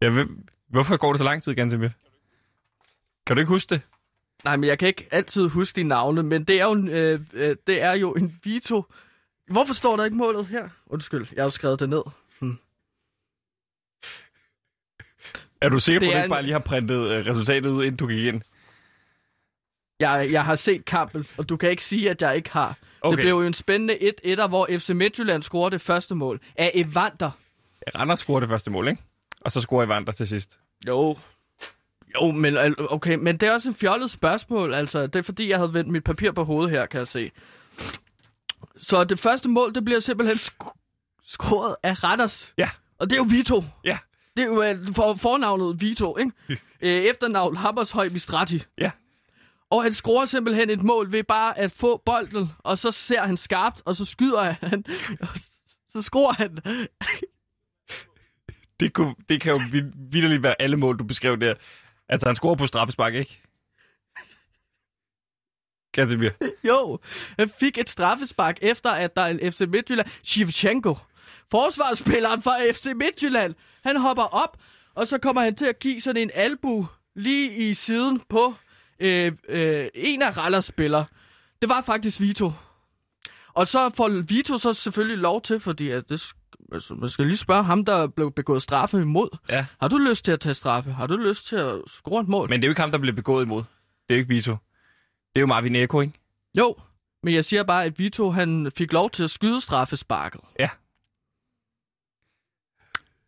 [0.03, 1.89] Ja, hvem, hvorfor går det så lang tid, Gantemir?
[3.27, 3.81] Kan du ikke huske det?
[4.45, 7.21] Nej, men jeg kan ikke altid huske de navne, men det er jo en, øh,
[7.33, 8.85] øh, det er jo en Vito.
[9.47, 10.69] Hvorfor står der ikke målet her?
[10.87, 12.03] Undskyld, jeg har jo skrevet det ned.
[15.61, 17.71] Er du sikker på, Det at du ikke en- bare lige har printet øh, resultatet
[17.71, 18.43] ud, inden du gik ind?
[20.01, 22.77] Jeg, jeg har set kampen, og du kan ikke sige, at jeg ikke har.
[23.03, 23.17] Okay.
[23.17, 27.31] Det blev jo en spændende 1-1'er, hvor FC Midtjylland scorer det første mål af Evander.
[27.95, 29.03] Randers scorer det første mål, ikke?
[29.41, 30.59] Og så scorer Evander til sidst.
[30.87, 31.17] Jo.
[32.15, 34.75] Jo, men, okay, men det er også et fjollet spørgsmål.
[34.75, 37.31] Altså, det er fordi, jeg havde vendt mit papir på hovedet her, kan jeg se.
[38.77, 42.53] Så det første mål, det bliver simpelthen sk- scoret af Randers.
[42.59, 42.71] Ja.
[42.99, 43.65] Og det er jo Vito.
[43.85, 43.99] Ja.
[44.37, 46.33] Det er jo øh, for, fornavnet Vito, ikke?
[46.81, 48.63] øh, efternavn Hammershøj Mistrati.
[48.79, 48.91] Ja.
[49.71, 53.37] Og han scorer simpelthen et mål ved bare at få bolden, og så ser han
[53.37, 54.85] skarpt, og så skyder han.
[55.95, 56.59] så scorer han.
[58.81, 61.55] Det, kunne, det kan jo vid- vitterligt være alle mål, du beskrev der.
[62.09, 63.43] Altså, han scorer på straffespark, ikke?
[65.93, 66.31] Gantemir.
[66.69, 66.99] Jo,
[67.39, 70.09] han fik et straffespark efter, at der er en FC Midtjylland.
[70.23, 70.95] Shevchenko,
[71.51, 73.55] forsvarsspilleren fra FC Midtjylland,
[73.85, 74.57] han hopper op,
[74.95, 78.55] og så kommer han til at give sådan en albu lige i siden på
[79.01, 81.05] øh, øh, en af Rallers spillere.
[81.61, 82.53] Det var faktisk Vito.
[83.55, 86.33] Og så får Vito så selvfølgelig lov til, fordi at det,
[86.73, 89.39] altså, man skal lige spørge ham, der blev begået straffe imod.
[89.49, 89.67] Ja.
[89.81, 90.93] Har du lyst til at tage straffe?
[90.93, 92.49] Har du lyst til at score et mål?
[92.49, 93.63] Men det er jo ikke ham, der blev begået imod.
[94.09, 94.53] Det er jo ikke Vito.
[95.33, 96.21] Det er jo Marvin Eko, ikke?
[96.59, 96.77] Jo,
[97.23, 100.41] men jeg siger bare, at Vito han fik lov til at skyde straffesparket.
[100.59, 100.69] Ja.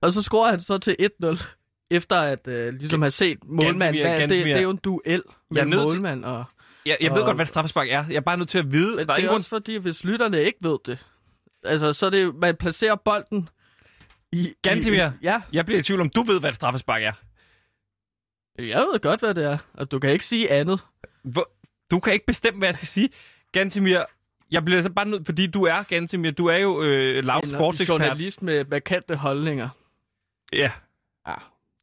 [0.02, 1.44] Og så scorer han så til 1-0,
[1.92, 3.96] efter at øh, ligesom have set målmand.
[4.00, 6.44] Hvad, det, det er jo en duel nødt til- målmand og...
[6.86, 8.04] Jeg, jeg ved Og- godt, hvad straffespark er.
[8.08, 8.96] Jeg er bare nødt til at vide...
[8.96, 9.40] Men der det er ingen grund...
[9.40, 11.06] også fordi, hvis lytterne ikke ved det,
[11.64, 13.48] altså så er det, man placerer bolden
[14.32, 14.52] i...
[14.62, 15.06] Gantemir.
[15.06, 17.12] i, Ja, Jeg bliver i tvivl om, du ved, hvad et straffespark er.
[18.58, 20.80] jeg ved godt, hvad det er, og du kan ikke sige andet.
[21.24, 21.50] Hvor...
[21.90, 23.08] Du kan ikke bestemme, hvad jeg skal sige.
[23.52, 24.00] Gantemir,
[24.50, 25.26] jeg bliver så bare nødt...
[25.26, 27.88] Fordi du er, Gantemir, du er jo øh, En sportsekspert.
[28.00, 29.68] journalist med markante holdninger.
[30.52, 30.70] Ja,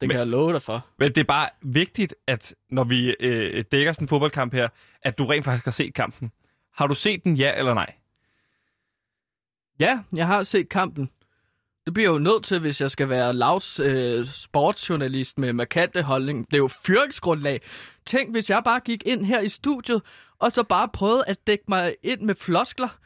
[0.01, 0.85] Det kan jeg love dig for.
[0.99, 4.67] men det er bare vigtigt, at når vi øh, dækker sådan en fodboldkamp her,
[5.01, 6.31] at du rent faktisk har set kampen.
[6.75, 7.93] Har du set den, ja eller nej?
[9.79, 11.09] Ja, jeg har set kampen.
[11.85, 16.45] Det bliver jo nødt til, hvis jeg skal være Lavs øh, sportsjournalist med markante holdning.
[16.45, 17.61] Det er jo fyringsgrundlag.
[18.05, 20.01] Tænk, hvis jeg bare gik ind her i studiet,
[20.39, 22.97] og så bare prøvede at dække mig ind med floskler,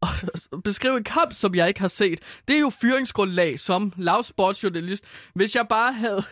[0.00, 2.20] og beskrive en kamp, som jeg ikke har set.
[2.48, 5.04] Det er jo fyringsgrundlag som Lavs sportsjournalist.
[5.34, 6.24] Hvis jeg bare havde,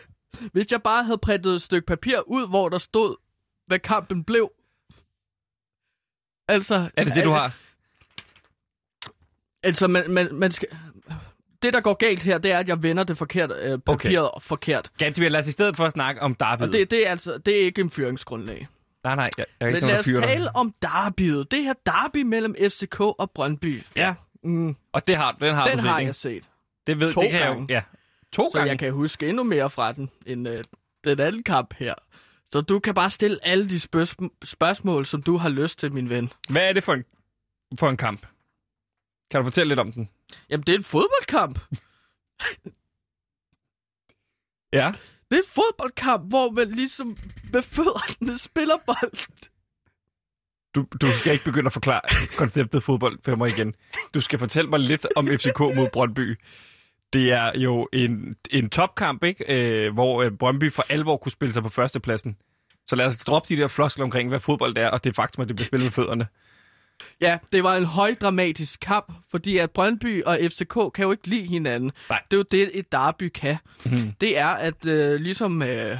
[0.53, 3.15] hvis jeg bare havde printet et stykke papir ud, hvor der stod,
[3.67, 4.51] hvad kampen blev.
[6.47, 7.57] Altså, Er det det, du har?
[9.63, 10.67] Altså, man, man, man skal...
[11.61, 14.41] det, der går galt her, det er, at jeg vender det forkert, øh, papiret okay.
[14.41, 14.91] forkert.
[14.97, 16.61] Ganske lad os i stedet for at snakke om Darby.
[16.61, 18.67] Og det, det, er altså, det er ikke en fyringsgrundlag.
[19.03, 21.51] Nej, nej, jeg, jeg er ikke Men lad os fyrer tale om derbyet.
[21.51, 23.83] Det her derby mellem FCK og Brøndby.
[23.95, 24.15] Ja.
[24.43, 26.07] Mm, Og det har, den har den du set, har ikke?
[26.07, 26.49] jeg set.
[26.87, 27.65] Det ved to det kan jeg jo.
[27.69, 27.81] Ja.
[28.31, 28.69] To Så gange?
[28.71, 30.63] jeg kan huske endnu mere fra den, end øh,
[31.03, 31.93] den anden kamp her.
[32.51, 36.09] Så du kan bare stille alle de spørg- spørgsmål, som du har lyst til, min
[36.09, 36.31] ven.
[36.49, 37.03] Hvad er det for en,
[37.79, 38.21] for en kamp?
[39.31, 40.09] Kan du fortælle lidt om den?
[40.49, 41.59] Jamen, det er en fodboldkamp.
[44.73, 44.91] Ja.
[45.29, 47.17] Det er en fodboldkamp, hvor man ligesom
[47.53, 49.27] med fødderne spiller bold.
[50.75, 52.01] Du, du skal ikke begynde at forklare
[52.37, 53.75] konceptet fodbold for mig igen.
[54.13, 56.39] Du skal fortælle mig lidt om FCK mod Brøndby.
[57.13, 59.45] Det er jo en, en topkamp, ikke?
[59.47, 62.37] Øh, hvor øh, Brøndby for alvor kunne spille sig på førstepladsen.
[62.87, 65.47] Så lad os droppe de der floskler omkring, hvad fodbold er, og det faktum, at
[65.47, 66.27] det bliver spillet med fødderne.
[67.21, 71.45] Ja, det var en højdramatisk kamp, fordi at Brøndby og FCK kan jo ikke lide
[71.47, 71.91] hinanden.
[72.09, 72.21] Nej.
[72.31, 73.57] Det er jo det, et derby kan.
[73.85, 74.13] Mhm.
[74.21, 75.97] Det er, at øh, ligesom øh,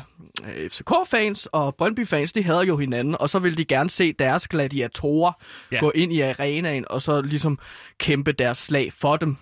[0.70, 5.32] FCK-fans og Brøndby-fans, de hader jo hinanden, og så vil de gerne se deres gladiatorer
[5.72, 5.80] ja.
[5.80, 7.60] gå ind i arenaen, og så ligesom
[7.98, 9.38] kæmpe deres slag for dem.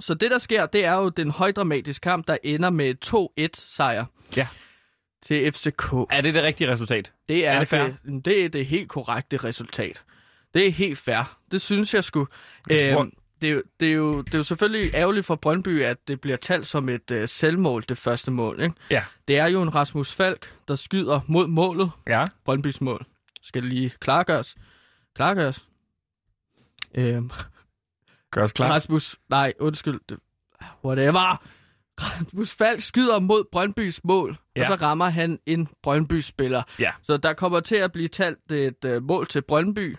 [0.00, 4.04] Så det, der sker, det er jo den højdramatiske kamp, der ender med 2-1-sejr
[4.36, 4.46] Ja.
[5.26, 5.92] til FCK.
[6.10, 7.12] Er det det rigtige resultat?
[7.28, 7.82] Det er, Er det fair?
[7.82, 10.02] det, det er det helt korrekte resultat.
[10.54, 11.36] Det er helt fair.
[11.50, 12.26] Det synes jeg skulle.
[12.66, 15.82] Hvor- Øhm, det, er jo- det, er jo, det er jo selvfølgelig ærgerligt for Brøndby,
[15.82, 18.62] at det bliver talt som et øh, selvmål, det første mål.
[18.62, 18.74] Ikke?
[18.90, 19.04] Ja.
[19.28, 21.90] Det er jo en Rasmus Falk, der skyder mod målet.
[22.06, 22.24] Ja.
[22.44, 23.04] Brøndbys mål.
[23.42, 24.54] Skal det lige klargøres.
[25.14, 25.64] Klargøres.
[26.94, 27.30] Øhm,
[28.30, 28.68] Gør os klar.
[28.72, 30.00] Rasmus, nej, undskyld.
[30.08, 30.18] Det,
[30.84, 31.42] whatever.
[32.00, 34.60] Rasmus Falk skyder mod Brøndbys mål, ja.
[34.60, 36.62] og så rammer han en Brøndby-spiller.
[36.78, 36.92] Ja.
[37.02, 39.96] Så der kommer til at blive talt et uh, mål til Brøndby.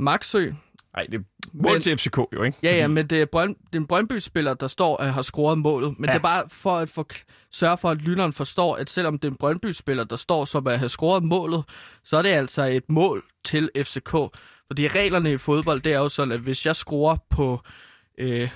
[0.00, 0.52] Maxø.
[0.96, 2.58] Nej, det er mål Men- til FCK jo, ikke?
[2.62, 5.58] Ja, ja, men det er, Brønd, det er en Brøndby-spiller, der står og har scoret
[5.58, 5.98] målet.
[5.98, 6.10] Men Ja.
[6.10, 6.12] ja.
[6.12, 7.06] det er bare for at for,
[7.52, 10.78] sørge for, at lytteren forstår, at selvom det er en Brøndby-spiller, der står som at
[10.78, 11.64] have scoret målet,
[12.04, 14.10] så er det altså et mål til FCK.
[14.66, 17.60] Fordi reglerne i fodbold, det er jo sådan, at hvis jeg scorer på
[18.18, 18.50] øh,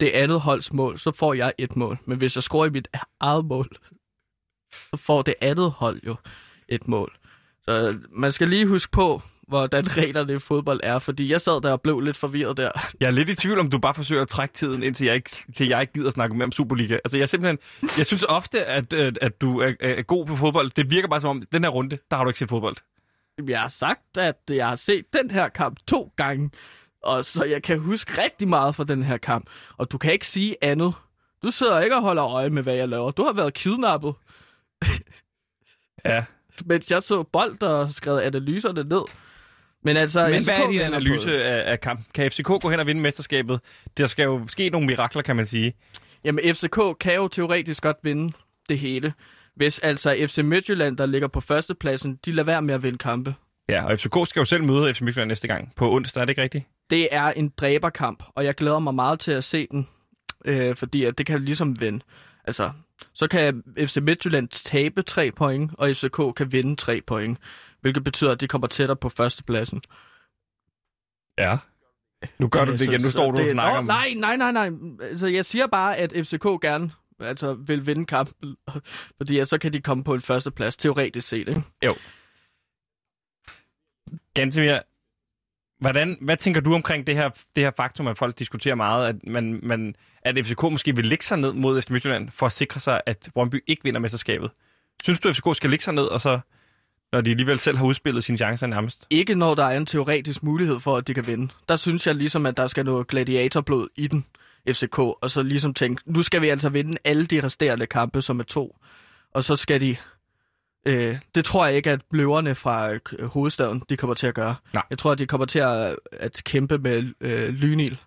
[0.00, 1.98] det andet holds mål, så får jeg et mål.
[2.04, 2.88] Men hvis jeg scorer i mit
[3.20, 3.68] eget mål,
[4.72, 6.14] så får det andet hold jo
[6.68, 7.16] et mål.
[7.64, 11.72] Så man skal lige huske på, hvordan reglerne i fodbold er, fordi jeg sad der
[11.72, 12.70] og blev lidt forvirret der.
[13.00, 15.30] Jeg er lidt i tvivl, om du bare forsøger at trække tiden, indtil jeg ikke,
[15.56, 16.94] til jeg ikke gider snakke mere om Superliga.
[17.04, 17.58] Altså, jeg simpelthen...
[17.98, 20.70] Jeg synes ofte, at, at, du er, er god på fodbold.
[20.76, 22.76] Det virker bare som om, den her runde, der har du ikke set fodbold.
[23.48, 26.50] Jeg har sagt, at jeg har set den her kamp to gange,
[27.02, 29.46] og så jeg kan huske rigtig meget fra den her kamp.
[29.76, 30.94] Og du kan ikke sige andet.
[31.42, 33.10] Du sidder ikke og holder øje med, hvad jeg laver.
[33.10, 34.14] Du har været kidnappet,
[36.04, 36.24] Ja.
[36.66, 39.02] mens jeg så bold og skrevet analyserne ned.
[39.84, 42.06] Men altså, Men FCK hvad er din analyse af, af kampen?
[42.14, 43.60] Kan FCK gå hen og vinde mesterskabet?
[43.96, 45.74] Der skal jo ske nogle mirakler, kan man sige.
[46.24, 48.32] Jamen, FCK kan jo teoretisk godt vinde
[48.68, 49.12] det hele.
[49.56, 53.34] Hvis altså FC Midtjylland, der ligger på førstepladsen, de lader være med at vinde kampe.
[53.68, 56.30] Ja, og FCK skal jo selv møde FC Midtjylland næste gang på onsdag, er det
[56.30, 56.64] ikke rigtigt?
[56.90, 59.88] Det er en dræberkamp, og jeg glæder mig meget til at se den,
[60.44, 62.04] øh, fordi at det kan ligesom vinde.
[62.44, 62.70] Altså,
[63.14, 67.38] så kan FC Midtjylland tabe 3 point, og FCK kan vinde 3 point,
[67.80, 69.82] hvilket betyder, at de kommer tættere på førstepladsen.
[71.38, 71.58] Ja.
[72.38, 73.00] Nu gør du det igen.
[73.00, 73.84] Nu står du og det- snakker Nå, om...
[73.84, 74.70] Nej, nej, nej, nej.
[75.02, 76.90] Altså, jeg siger bare, at FCK gerne
[77.20, 78.56] altså, vil vinde kampen,
[79.18, 81.48] fordi at så kan de komme på en førsteplads, teoretisk set.
[81.48, 81.62] Ikke?
[84.34, 84.78] Gantemir,
[85.80, 89.16] hvordan, hvad tænker du omkring det her, det her faktum, at folk diskuterer meget, at,
[89.26, 92.80] man, man, at FCK måske vil lægge sig ned mod FC Midtjylland for at sikre
[92.80, 94.50] sig, at Brøndby ikke vinder mesterskabet?
[95.02, 96.40] Synes du, at FCK skal lægge sig ned, og så,
[97.12, 99.06] når de alligevel selv har udspillet sine chancer nærmest?
[99.10, 101.48] Ikke når der er en teoretisk mulighed for, at de kan vinde.
[101.68, 104.26] Der synes jeg ligesom, at der skal noget gladiatorblod i den,
[104.68, 108.38] FCK, og så ligesom tænke, nu skal vi altså vinde alle de resterende kampe, som
[108.40, 108.76] er to.
[109.34, 109.96] Og så skal de...
[110.86, 114.54] Øh, det tror jeg ikke, at løverne fra øh, hovedstaden, de kommer til at gøre.
[114.74, 114.82] Nej.
[114.90, 117.98] Jeg tror, at de kommer til at, at kæmpe med øh, Lynil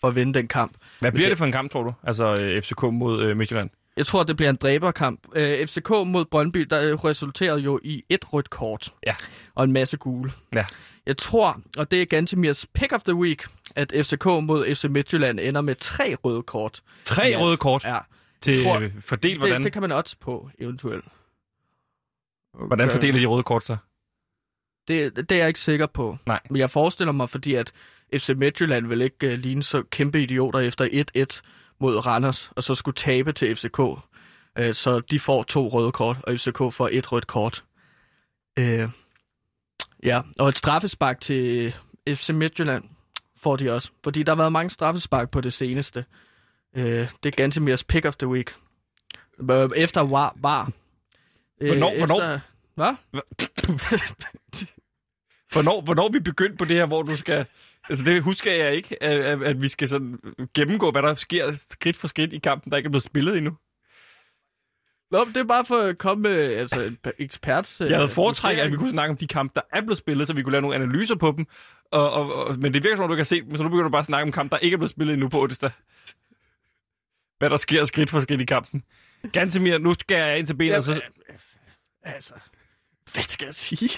[0.00, 0.72] for at vinde den kamp.
[1.00, 1.92] Hvad bliver det- det for en kamp, tror du?
[2.02, 3.70] Altså øh, FCK mod øh, Midtjylland?
[3.96, 5.20] Jeg tror, det bliver en dræberkamp.
[5.36, 8.92] Øh, FCK mod Brøndby, der øh, resulterer jo i et rødt kort.
[9.06, 9.14] Ja.
[9.54, 10.30] Og en masse gule.
[10.54, 10.66] Ja.
[11.06, 15.40] Jeg tror, og det er Gantemirs pick of the week, at FCK mod FC Midtjylland
[15.40, 16.82] ender med tre røde kort.
[17.04, 17.38] Tre Ja.
[17.40, 17.98] røde kort Ja,
[18.40, 21.04] til tror- øh, fordel, hvordan, det, det kan man også på, eventuelt.
[22.66, 23.76] hvordan fordeler de røde kort sig?
[24.88, 26.16] Det, det er jeg ikke sikker på.
[26.26, 26.40] Nej.
[26.50, 27.72] Men jeg forestiller mig, fordi at
[28.16, 31.40] FC Midtjylland vil ikke uh, ligne så kæmpe idioter efter 1-1
[31.82, 33.78] mod Randers, og så skulle tabe til FCK.
[33.78, 33.98] Uh,
[34.72, 37.64] så de får to røde kort, og FCK får et rødt kort.
[38.60, 38.90] Uh,
[40.04, 41.74] ja, og et straffespark til
[42.08, 42.84] FC Midtjylland
[43.36, 43.90] får de også.
[44.04, 46.04] Fordi der har været mange straffespark på det seneste.
[46.76, 46.84] Øh,
[47.22, 48.54] det er Gantemirs pick of the week.
[49.50, 50.34] Øh, Efter var.
[50.36, 50.70] var.
[51.60, 52.14] Øh, Hvornår- hvornår?
[52.16, 52.40] Efter,
[52.74, 52.94] hvad?
[55.52, 57.46] Hvornår, hvornår vi begyndt på det her, hvor du skal...
[57.88, 60.18] Altså, det husker jeg ikke, at, at, vi skal sådan
[60.54, 63.56] gennemgå, hvad der sker skridt for skridt i kampen, der ikke er blevet spillet endnu.
[65.10, 67.80] Nå, men det er bare for at komme med altså, en eksperts...
[67.80, 70.26] øh, Jeg havde foretrækket, at vi kunne snakke om de kampe, der er blevet spillet,
[70.26, 71.46] så vi kunne lave nogle analyser på dem.
[71.90, 73.90] Og, og, og, men det virker som om, du set dem, så nu begynder du
[73.90, 75.70] bare at snakke om kampe, der ikke er blevet spillet endnu på onsdag.
[77.38, 78.82] Hvad der sker skridt for skridt i kampen.
[79.32, 81.00] Gantemir, nu skal jeg ind til benet, og så...
[82.02, 82.34] Altså,
[83.12, 83.90] hvad skal jeg sige?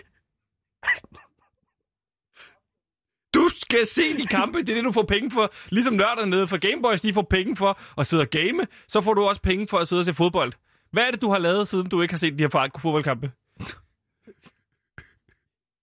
[3.34, 5.52] Du skal se de kampe, det er det, du får penge for.
[5.70, 9.14] Ligesom nørderne nede for Gameboys, de får penge for at sidde og game, så får
[9.14, 10.52] du også penge for at sidde og se fodbold.
[10.92, 13.30] Hvad er det, du har lavet, siden du ikke har set de her fodboldkampe?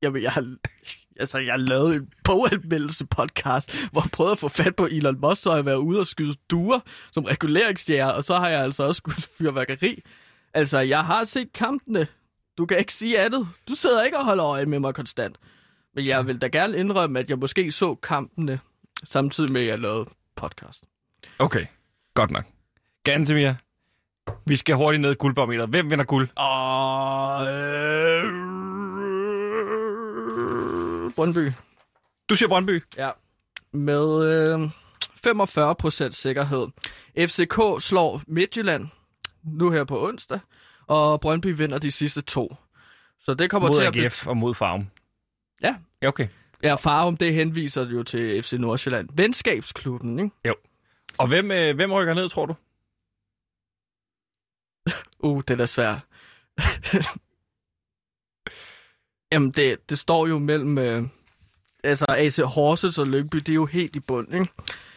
[0.01, 0.55] Jamen, jeg har,
[1.19, 5.19] altså, jeg har lavet en boganmeldelse podcast, hvor jeg prøvede at få fat på Elon
[5.21, 6.79] Musk, så har jeg været ude og skyde duer
[7.11, 10.01] som reguleringsjæger, og så har jeg altså også skudt fyrværkeri.
[10.53, 12.07] Altså, jeg har set kampene.
[12.57, 13.47] Du kan ikke sige andet.
[13.67, 15.37] Du sidder ikke og holder øje med mig konstant.
[15.95, 18.59] Men jeg vil da gerne indrømme, at jeg måske så kampene,
[19.03, 20.83] samtidig med, at jeg lavede podcast.
[21.39, 21.65] Okay,
[22.13, 22.45] godt nok.
[23.03, 23.53] Gantemir,
[24.45, 25.69] vi skal hurtigt ned i guldbarometeret.
[25.69, 26.29] Hvem vinder guld?
[26.35, 27.47] Og...
[27.47, 28.51] Øh...
[31.15, 31.51] Brøndby.
[32.29, 32.83] Du siger Brøndby.
[32.97, 33.09] Ja.
[33.73, 34.59] Med øh,
[35.27, 36.67] 45% sikkerhed.
[37.17, 38.87] FCK slår Midtjylland
[39.43, 40.39] nu her på onsdag,
[40.87, 42.55] og Brøndby vinder de sidste to.
[43.19, 44.05] Så det kommer til at Mod blive...
[44.05, 44.87] AGF og mod Farm.
[45.63, 45.75] Ja.
[46.01, 46.27] Ja, okay.
[46.63, 49.09] Ja, Farum, det henviser jo til FC Nordsjælland.
[49.13, 50.35] Venskabsklubben, ikke?
[51.17, 52.55] Og hvem, øh, hvem rykker ned, tror du?
[55.23, 55.99] Uh, det er svært.
[59.31, 60.77] Jamen, det, det står jo mellem...
[60.77, 61.03] Øh,
[61.83, 64.47] altså, AC Horsens og Lyngby, det er jo helt i bund, ikke?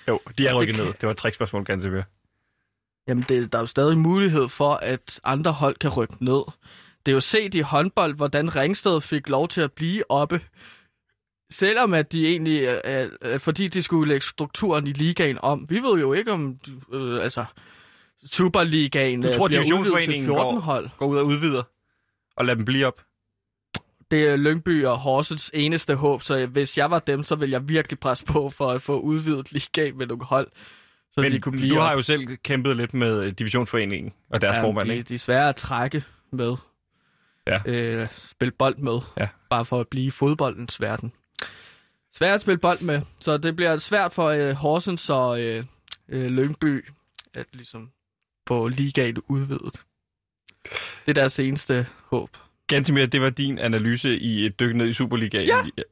[0.09, 0.93] Jo, de er rykket kan- ned.
[0.93, 2.03] Det var et trickspørgsmål, Gantemir.
[3.09, 6.43] Jamen, det, der er jo stadig mulighed for, at andre hold kan rykke ned.
[7.07, 10.41] Det er jo set i håndbold, hvordan Ringsted fik lov til at blive oppe.
[11.53, 15.67] Selvom at de egentlig, øh, øh, fordi de skulle lægge strukturen i ligaen om.
[15.71, 16.59] Vi ved jo ikke, om
[16.93, 17.45] øh, altså,
[18.33, 20.89] Superligaen Du øh, tror, bliver udvidet til divisionsforeningen 14 går- hold.
[20.99, 21.63] Gå ud og udvider.
[22.37, 23.01] Og lad dem blive op.
[24.11, 27.69] Det er Lyngby og Horsens eneste håb, så hvis jeg var dem, så ville jeg
[27.69, 30.47] virkelig presse på for at få udvidet ligaen med nogle hold,
[31.13, 31.97] så Men de kunne blive du har op.
[31.97, 35.09] jo selv kæmpet lidt med øh, divisionsforeningen og deres formand, de, ikke?
[35.09, 36.57] de er svære at trække med.
[37.47, 37.59] Ja.
[37.67, 38.99] Øh, spille bold med.
[39.17, 39.29] Ja.
[39.51, 41.13] Bare for at blive fodboldens verden.
[42.17, 43.01] Svært at spille bold med.
[43.21, 45.65] Så det bliver svært for øh, Horsens og øh,
[46.09, 46.85] øh, Lyngby
[47.35, 47.91] at ligesom
[48.49, 49.81] få ligaen udvidet.
[51.07, 52.37] Det er deres eneste håb.
[52.67, 55.47] Gantemir, det var din analyse i et dyk ned i Superligaen.
[55.47, 55.57] Ja.
[55.57, 55.83] Jeg er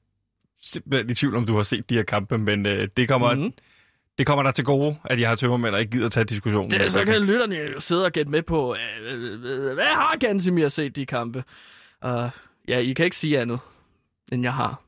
[0.62, 3.52] simpelthen i tvivl om, du har set de her kampe, men øh, det, kommer, Mhm.
[4.18, 6.70] Det kommer der til gode, at jeg har tømmermænd og ikke gider tage diskussionen.
[6.70, 10.16] Det, så kan lytterne jo sidde og gætte med på, øh, øh, øh, hvad har
[10.16, 11.44] Gansimir set de kampe?
[12.00, 12.30] Og
[12.68, 13.60] ja, I kan ikke sige andet,
[14.32, 14.82] end jeg har.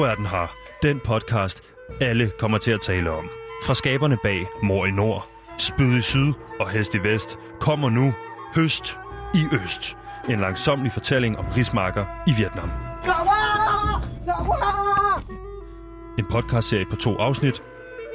[0.00, 0.56] Nu er den her.
[0.82, 1.62] Den podcast,
[2.00, 3.30] alle kommer til at tale om.
[3.64, 8.14] Fra skaberne bag Mor i Nord, Spyd i Syd og Hest i Vest, kommer nu
[8.54, 8.98] Høst
[9.34, 9.96] i Øst.
[10.28, 12.70] En langsomlig fortælling om rismarker i Vietnam.
[16.18, 17.62] En podcastserie på to afsnit.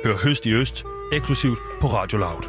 [0.03, 2.43] Hør Høst i Øst, eksklusivt på Radio Loud.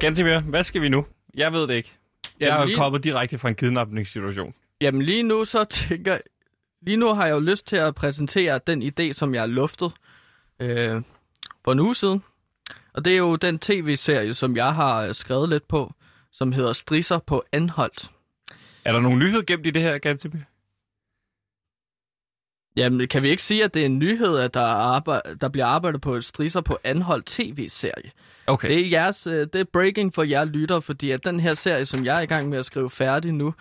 [0.00, 1.04] Gantemir, hvad skal vi nu?
[1.36, 2.03] Jeg ved det ikke.
[2.40, 4.54] Jeg er jo lige- kommet direkte fra en kidnapningssituation.
[4.80, 6.18] Jamen lige nu så tænker
[6.86, 9.92] Lige nu har jeg jo lyst til at præsentere den idé, som jeg har luftet
[10.60, 11.02] øh,
[11.64, 12.22] for en uge siden.
[12.94, 15.92] Og det er jo den tv-serie, som jeg har øh, skrevet lidt på,
[16.32, 18.10] som hedder Strisser på Anholdt.
[18.84, 20.40] Er der nogen nyhed gemt i det her, Gantemir?
[22.76, 25.48] Jamen, kan vi ikke sige, at det er en nyhed, at der, er arbejde, der
[25.48, 28.10] bliver arbejdet på et Strisser på Anholdt tv-serie?
[28.46, 28.68] Okay.
[28.68, 31.86] Det er, jeres, øh, det er breaking for jer lytter, fordi at den her serie,
[31.86, 33.54] som jeg er i gang med at skrive færdig nu,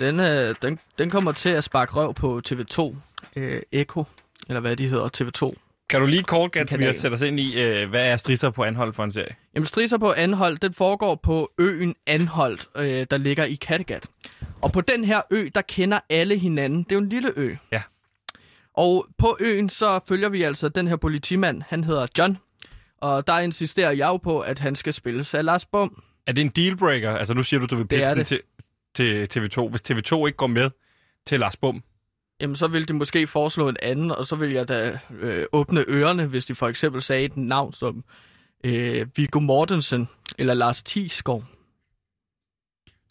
[0.00, 2.96] den, øh, den, den kommer til at sparke røv på TV2
[3.36, 4.04] øh, Echo,
[4.48, 5.54] eller hvad de hedder, TV2.
[5.88, 6.94] Kan du lige kort, kanal.
[6.94, 9.34] sætte os ind i, øh, hvad er strisser på anhold for en serie?
[9.54, 14.06] Jamen, Strisser på Anholdt, den foregår på øen Anholdt, øh, der ligger i Kattegat.
[14.62, 16.82] Og på den her ø, der kender alle hinanden.
[16.82, 17.54] Det er jo en lille ø.
[17.72, 17.82] Ja.
[18.76, 22.38] Og på øen, så følger vi altså den her politimand, han hedder John.
[22.96, 26.02] Og der insisterer jeg jo på, at han skal spilles af Lars Bum.
[26.26, 27.16] Er det en dealbreaker?
[27.16, 28.26] Altså nu siger du, du vil pisse det.
[28.26, 28.40] til,
[28.94, 30.70] til TV2, hvis TV2 ikke går med
[31.26, 31.82] til Lars Bum.
[32.40, 35.84] Jamen, så vil de måske foreslå en anden, og så vil jeg da øh, åbne
[35.88, 38.04] ørerne, hvis de for eksempel sagde et navn som
[38.64, 40.08] øh, Viggo Mortensen,
[40.38, 41.44] eller Lars Thiesgaard.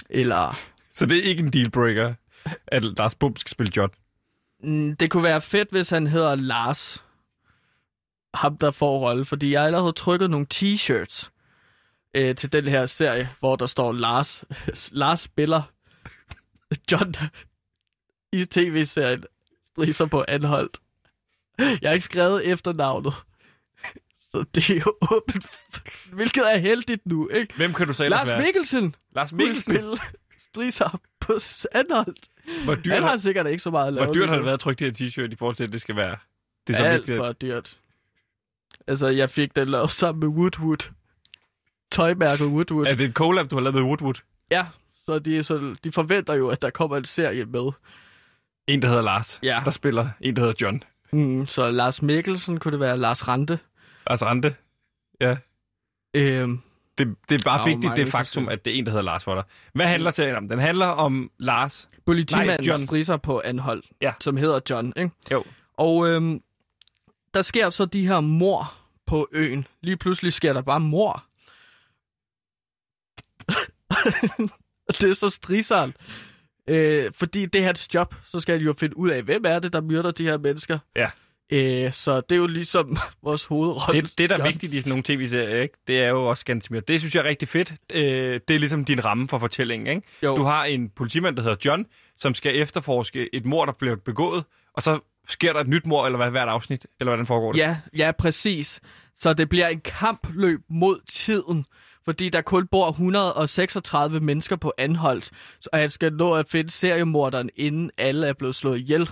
[0.10, 0.60] Eller
[0.92, 2.14] Så det er ikke en dealbreaker,
[2.68, 3.92] at Lars Bum skal spille John.
[4.66, 7.04] Mm, Det kunne være fedt, hvis han hedder Lars.
[8.34, 9.26] Ham, der får rolle.
[9.26, 11.30] Fordi jeg har allerede trykket nogle t-shirts
[12.14, 14.44] øh, til den her serie, hvor der står Lars.
[14.92, 15.62] Lars spiller
[16.92, 17.16] John
[18.34, 19.24] i tv-serien
[19.72, 20.78] Strisser på Anholdt.
[21.58, 23.14] Jeg har ikke skrevet efternavnet.
[24.32, 25.46] Så det er jo åbent.
[26.14, 27.54] Hvilket er heldigt nu, ikke?
[27.56, 28.44] Hvem kan du ellers Lars?
[28.46, 29.74] Mikkelsen Lars Mikkelsen.
[29.74, 29.98] spille
[30.40, 31.34] Strisser på
[31.72, 32.30] Anholdt.
[32.64, 34.06] Hvor dyrt, Han har sikkert ikke så meget at lave.
[34.06, 35.82] hvor dyrt har det været at trykke det her t-shirt i forhold til, at det
[35.82, 36.16] skal være...
[36.68, 37.18] Det er så Alt vigtigt.
[37.18, 37.78] for dyrt.
[38.88, 40.92] Altså, jeg fik den lavet sammen med Woodwood.
[41.92, 42.86] Tøjmærket Woodwood.
[42.86, 44.14] Er det et collab, du har lavet med Woodwood?
[44.52, 44.66] Ja,
[45.06, 47.72] så de, så de forventer jo, at der kommer en serie med.
[48.68, 49.62] En, der hedder Lars, Ja.
[49.66, 50.84] der spiller en, der hedder John.
[51.14, 53.60] Mm, så Lars Mikkelsen kunne det være Lars Rante.
[54.10, 54.56] Lars Rante.
[55.22, 55.38] Ja.
[56.14, 56.62] Øhm,
[56.98, 59.24] Det, det er bare jo vigtigt, det faktum, at det er en, der hedder Lars
[59.24, 59.44] for dig.
[59.74, 60.50] Hvad handler serien om?
[60.50, 61.90] Den handler om Lars.
[62.06, 62.86] Politimanden John.
[62.88, 64.14] strisser på anhold, Ja.
[64.20, 64.94] som hedder John.
[64.98, 65.12] Ikke?
[65.32, 65.44] Jo.
[65.78, 66.42] Og øhm,
[67.34, 68.74] der sker så de her mor
[69.08, 69.68] på øen.
[69.82, 71.26] Lige pludselig sker der bare mor.
[75.02, 75.94] det er så strisseren.
[76.68, 79.60] Øh, fordi det er hans job, så skal de jo finde ud af, hvem er
[79.60, 80.80] det, der myrder de her mennesker.
[80.96, 81.10] Ja.
[81.50, 84.02] Øh, så det er jo ligesom vores hovedrolle.
[84.02, 85.78] Det, det der er vigtigt i sådan nogle tv-serier, ikke?
[85.88, 86.80] det er jo også Gantemir.
[86.80, 87.74] Det synes jeg er rigtig fedt.
[87.94, 89.88] Øh, det er ligesom din ramme for fortællingen.
[89.88, 90.08] Ikke?
[90.24, 90.36] Jo.
[90.36, 91.86] Du har en politimand, der hedder John,
[92.18, 96.06] som skal efterforske et mor, der bliver begået, og så sker der et nyt mor,
[96.06, 97.60] eller hvad, hvert afsnit, eller hvordan foregår det?
[97.60, 98.82] Ja, ja, præcis.
[99.16, 101.66] Så det bliver en kampløb mod tiden,
[102.06, 105.32] fordi der kun bor 136 mennesker på Anholdt,
[105.62, 109.10] så han skal nå at finde seriemorderen, inden alle er blevet slået ihjel.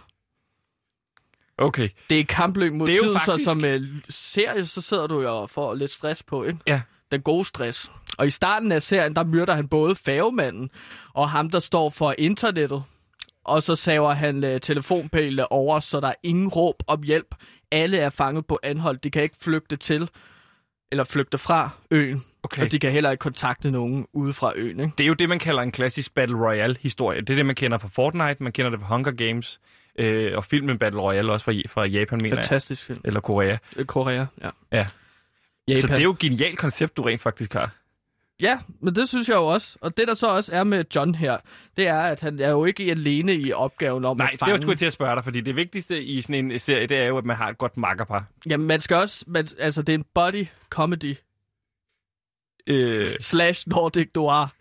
[1.64, 1.90] Okay.
[2.10, 5.42] Det er kampløb mod Det tiden, faktisk- så som uh, serie, så sidder du jo
[5.42, 6.60] og får lidt stress på, ikke?
[6.68, 6.82] Ja.
[7.12, 7.92] Den gode stress.
[8.18, 10.70] Og i starten af serien, der myrder han både færgemanden
[11.14, 12.84] og ham, der står for internettet.
[13.46, 17.36] Og så saver han uh, telefonpælene over, så der er ingen råb om hjælp.
[17.72, 18.98] Alle er fanget på anhold.
[18.98, 20.10] De kan ikke flygte til
[20.92, 22.24] eller flygte fra øen.
[22.44, 22.64] Okay.
[22.66, 24.80] Og de kan heller ikke kontakte nogen ude fra øen.
[24.80, 24.92] Ikke?
[24.98, 27.22] Det er jo det, man kalder en klassisk Battle Royale-historie.
[27.22, 29.60] Det er det, man kender fra Fortnite, man kender det fra Hunger Games,
[30.00, 32.46] øh, og filmen Battle Royale også fra, fra Japan, mener jeg.
[32.46, 33.02] Fantastisk film.
[33.06, 33.58] Eller Korea.
[33.76, 34.50] Øh, Korea, ja.
[34.72, 34.88] Ja.
[35.68, 35.82] Japan.
[35.82, 37.72] Så det er jo et genialt koncept, du rent faktisk har.
[38.42, 39.78] Ja, men det synes jeg jo også.
[39.82, 41.38] Og det, der så også er med John her,
[41.78, 44.52] det er, at han er jo ikke alene i opgaven om Nej, at det fange.
[44.52, 46.98] var sgu jeg til at spørge dig, fordi det vigtigste i sådan en serie, det
[46.98, 48.26] er jo, at man har et godt makkerpar.
[48.50, 49.24] Jamen, man skal også...
[49.28, 51.16] Man, altså, det er en body comedy
[52.68, 54.54] Øh, slash Nordic Noir.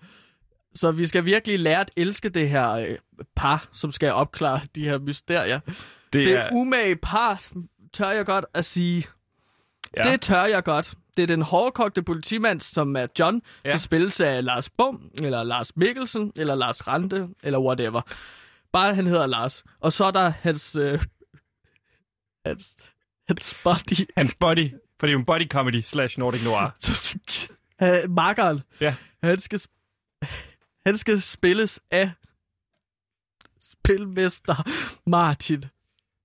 [0.74, 2.96] Så vi skal virkelig lære at elske det her øh,
[3.36, 5.60] par, som skal opklare de her mysterier.
[5.66, 5.72] det,
[6.12, 6.48] Det er...
[6.52, 7.42] umage par,
[7.92, 9.06] tør jeg godt at sige.
[9.96, 10.02] Ja.
[10.10, 10.94] Det tør jeg godt.
[11.16, 13.70] Det er den hårdkogte politimand, som er John, Ja.
[13.70, 18.00] som spilles af Lars Bum, eller Lars Mikkelsen, eller Lars Rante, eller whatever.
[18.72, 19.64] Bare han hedder Lars.
[19.80, 20.76] Og så er der hans...
[20.76, 21.00] Øh,
[22.46, 22.74] hans,
[23.28, 24.08] hans body.
[24.16, 26.70] Hans body, for det er jo en body comedy slash Nordic Noir.
[27.82, 28.60] Uh, Makkeren.
[28.80, 28.94] Ja.
[29.22, 29.60] Han skal,
[30.86, 32.10] han skal spilles af
[33.60, 34.54] spilmester
[35.10, 35.64] Martin.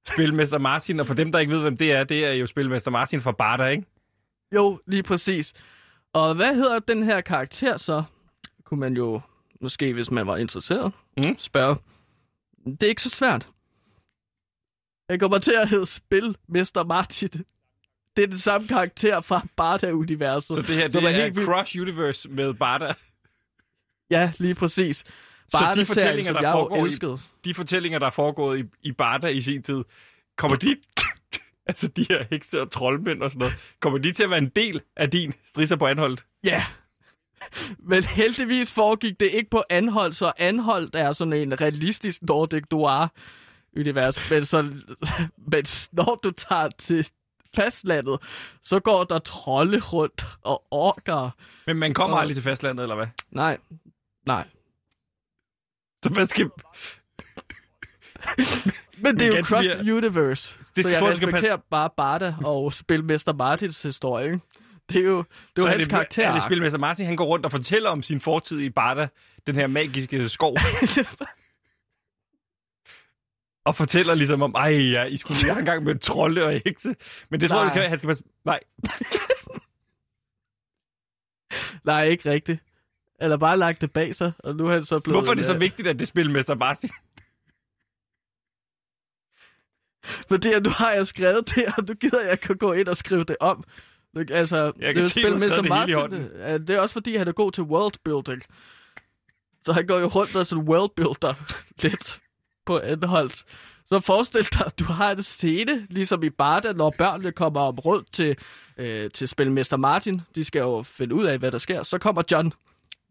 [0.08, 2.91] Spilmester Martin, og for dem, der ikke ved, hvem det er, det er jo Spilmester
[2.91, 3.86] Martin fra Barda, ikke?
[4.56, 5.54] Jo, lige præcis.
[6.13, 8.04] Og hvad hedder den her karakter så?
[8.63, 9.22] Kunne man jo,
[9.62, 11.38] måske hvis man var interesseret, Mm.
[11.38, 11.76] spørge.
[12.65, 13.48] Det er ikke så svært.
[15.10, 17.30] Jeg kommer til at hedde Spilmester Martin.
[18.17, 20.56] Det er den samme karakter fra Barda-universet.
[20.56, 22.93] Så det her, det som er, helt Crush Universe med Barda.
[24.12, 25.04] Ja, lige præcis.
[25.04, 25.10] de
[25.52, 27.20] Barda-serien, fortællinger, som der foregår i- elskede.
[27.46, 29.84] De fortællinger, der er foregået i, i Barda i sin tid,
[30.38, 30.76] kommer de...
[31.67, 34.50] altså de her hekse og troldmænd og sådan noget, kommer de til at være en
[34.56, 36.26] del af din strisser på anholdt?
[36.43, 36.63] Ja.
[37.89, 44.30] Men heldigvis foregik det ikke på Anhold, så Anhold er sådan en realistisk Nordic Noir-univers.
[44.30, 44.62] Men, så,
[45.52, 47.08] men når du tager til
[47.56, 48.19] fastlandet,
[48.63, 51.29] så går der trolde rundt og orker.
[51.67, 53.08] Men man kommer Og- aldrig til fastlandet, eller hvad?
[53.32, 53.58] Nej,
[54.28, 54.48] nej.
[56.04, 56.50] Så hvad skal...
[58.98, 60.58] Men det er jo Cross mere- Universe.
[60.58, 64.25] Det skal- så jeg respekterer bare Barda og Spilmester Martins historie.
[64.25, 64.40] Ikke?
[64.90, 65.25] Det er jo, det
[65.58, 66.28] er jo hans det, karakter.
[66.28, 69.08] Er det Spilmester Martin, han går rundt og fortæller om sin fortid i Barda,
[69.48, 70.58] den her magiske skov,
[73.65, 76.96] og fortæller ligesom om, ej, ja, I skulle lige engang med trolde og hekse.
[77.30, 78.23] Men det tror jeg, han skal, han skal passe...
[78.46, 78.60] Nej,
[81.86, 82.63] Nej, ikke rigtigt.
[83.22, 85.20] Eller bare lagt det bag sig, og nu er han så blevet...
[85.20, 86.90] Hvorfor er det så vigtigt, at det er spilmester Martin?
[90.28, 92.98] Fordi at nu har jeg skrevet det, og nu gider jeg ikke gå ind og
[92.98, 93.63] skrive det om.
[94.32, 95.38] Altså, Jeg kan det er se, du har
[95.88, 98.42] skrevet det Det er også fordi, han er god til worldbuilding.
[99.65, 101.34] Så han går jo rundt og sådan worldbuilder
[101.84, 102.20] lidt
[102.65, 103.44] på Anholdt.
[103.86, 107.80] Så forestil dig, at du har en scene, ligesom i Barda, når børnene kommer om
[107.80, 108.38] råd til,
[108.78, 110.22] øh, til spilmester Martin.
[110.36, 111.84] De skal jo finde ud af, hvad der sker.
[111.84, 112.54] Så kommer John,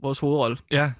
[0.03, 0.59] vores hovedrolle.
[0.71, 0.93] Ja.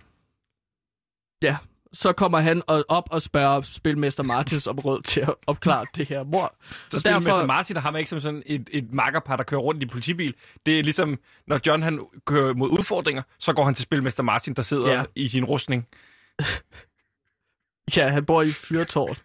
[1.43, 1.57] Ja,
[1.93, 6.07] så kommer han og- op og spørger spilmester Martins om råd til at opklare det
[6.09, 6.55] her mor.
[6.89, 9.61] Så Og spilmester derfor- Martin har man ikke som sådan et, et makkerpar, der kører
[9.61, 10.35] rundt i politibil.
[10.67, 14.55] Det er ligesom, når John han kører mod udfordringer, så går han til spilmester Martin,
[14.55, 15.05] der sidder Ja.
[15.15, 15.87] i sin rustning.
[17.97, 19.17] Ja, han bor i fyrtårn.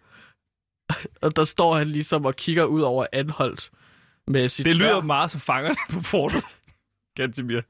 [1.22, 3.70] og der står han ligesom og kigger ud over Anholdt
[4.26, 5.04] med sit Det lyder sværd.
[5.04, 6.44] meget som fangerne på fortet.
[7.16, 7.60] Gantemir.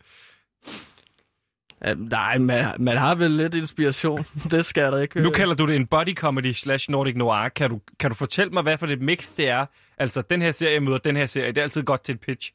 [1.85, 4.25] Ja, nej, man, man har vel lidt inspiration.
[4.51, 5.23] det skal jeg da ikke.
[5.23, 7.49] Nu øh, kalder du det en body comedy slash Nordic Noir.
[7.49, 9.67] Kan du, kan du fortælle mig, hvad for et mix det er?
[9.99, 11.49] Altså, den her serie møder den her serie.
[11.49, 12.53] Det er altid godt til et pitch.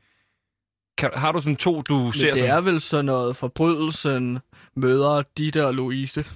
[0.97, 2.47] Kan, har du sådan to, du Men ser det som...
[2.47, 4.39] er vel sådan noget, forbrydelsen
[4.75, 6.25] møder Ditte og Louise.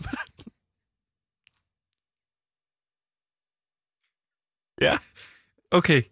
[4.81, 4.97] Ja,
[5.71, 6.03] okay.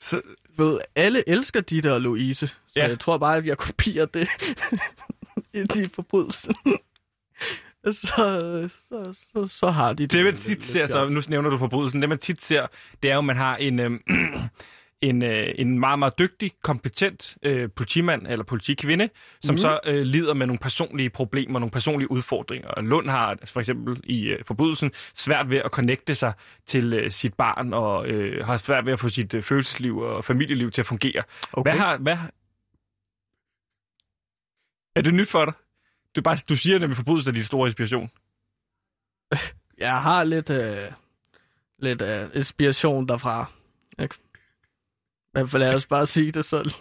[0.00, 0.22] Så,
[0.58, 2.88] Ved, alle elsker Ditte og Louise, så Ja.
[2.88, 4.28] jeg tror bare, at jeg kopierer det
[5.54, 6.54] i de forbrydelsen.
[7.84, 11.58] så, så, så, så har de det, man lidt- tit ser, så nu nævner du
[11.58, 12.66] forbrydelsen, det man tit ser,
[13.02, 14.00] det er jo, at man har en, øhm,
[15.00, 19.08] en, øh, en meget, meget dygtig, kompetent øh, politimand eller politikvinde,
[19.42, 19.58] som mm.
[19.58, 22.80] så øh, lider med nogle personlige problemer, nogle personlige udfordringer.
[22.80, 26.32] Lund har altså, for eksempel i øh, forbrydelsen svært ved at connecte sig
[26.66, 30.24] til øh, sit barn, og øh, har svært ved at få sit øh, følelsesliv og
[30.24, 31.22] familieliv til at fungere.
[31.52, 31.70] Okay.
[31.70, 31.96] Hvad har...
[31.96, 32.16] Hvad.
[34.94, 35.54] Er det nyt for dig?
[36.16, 38.10] Du, bare, du siger nemlig, forbrydelse er din store inspiration.
[39.78, 40.92] Jeg har lidt, øh,
[41.78, 43.52] lidt øh, inspiration derfra.
[43.98, 44.14] Ikke?
[45.34, 46.72] Men for lad os bare sige det sådan.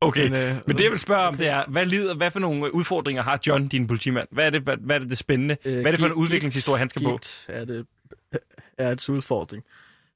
[0.00, 2.40] Okay, men, øh, men det jeg vil spørge om, det er, hvad, lider, hvad for
[2.40, 4.28] nogle udfordringer har John, din politimand?
[4.30, 5.56] Hvad er det, hvad, hvad er det, det spændende?
[5.64, 7.10] Øh, hvad er det for en udviklingshistorie, han skal på?
[7.10, 7.86] gigt er det
[8.78, 9.64] er et udfordring.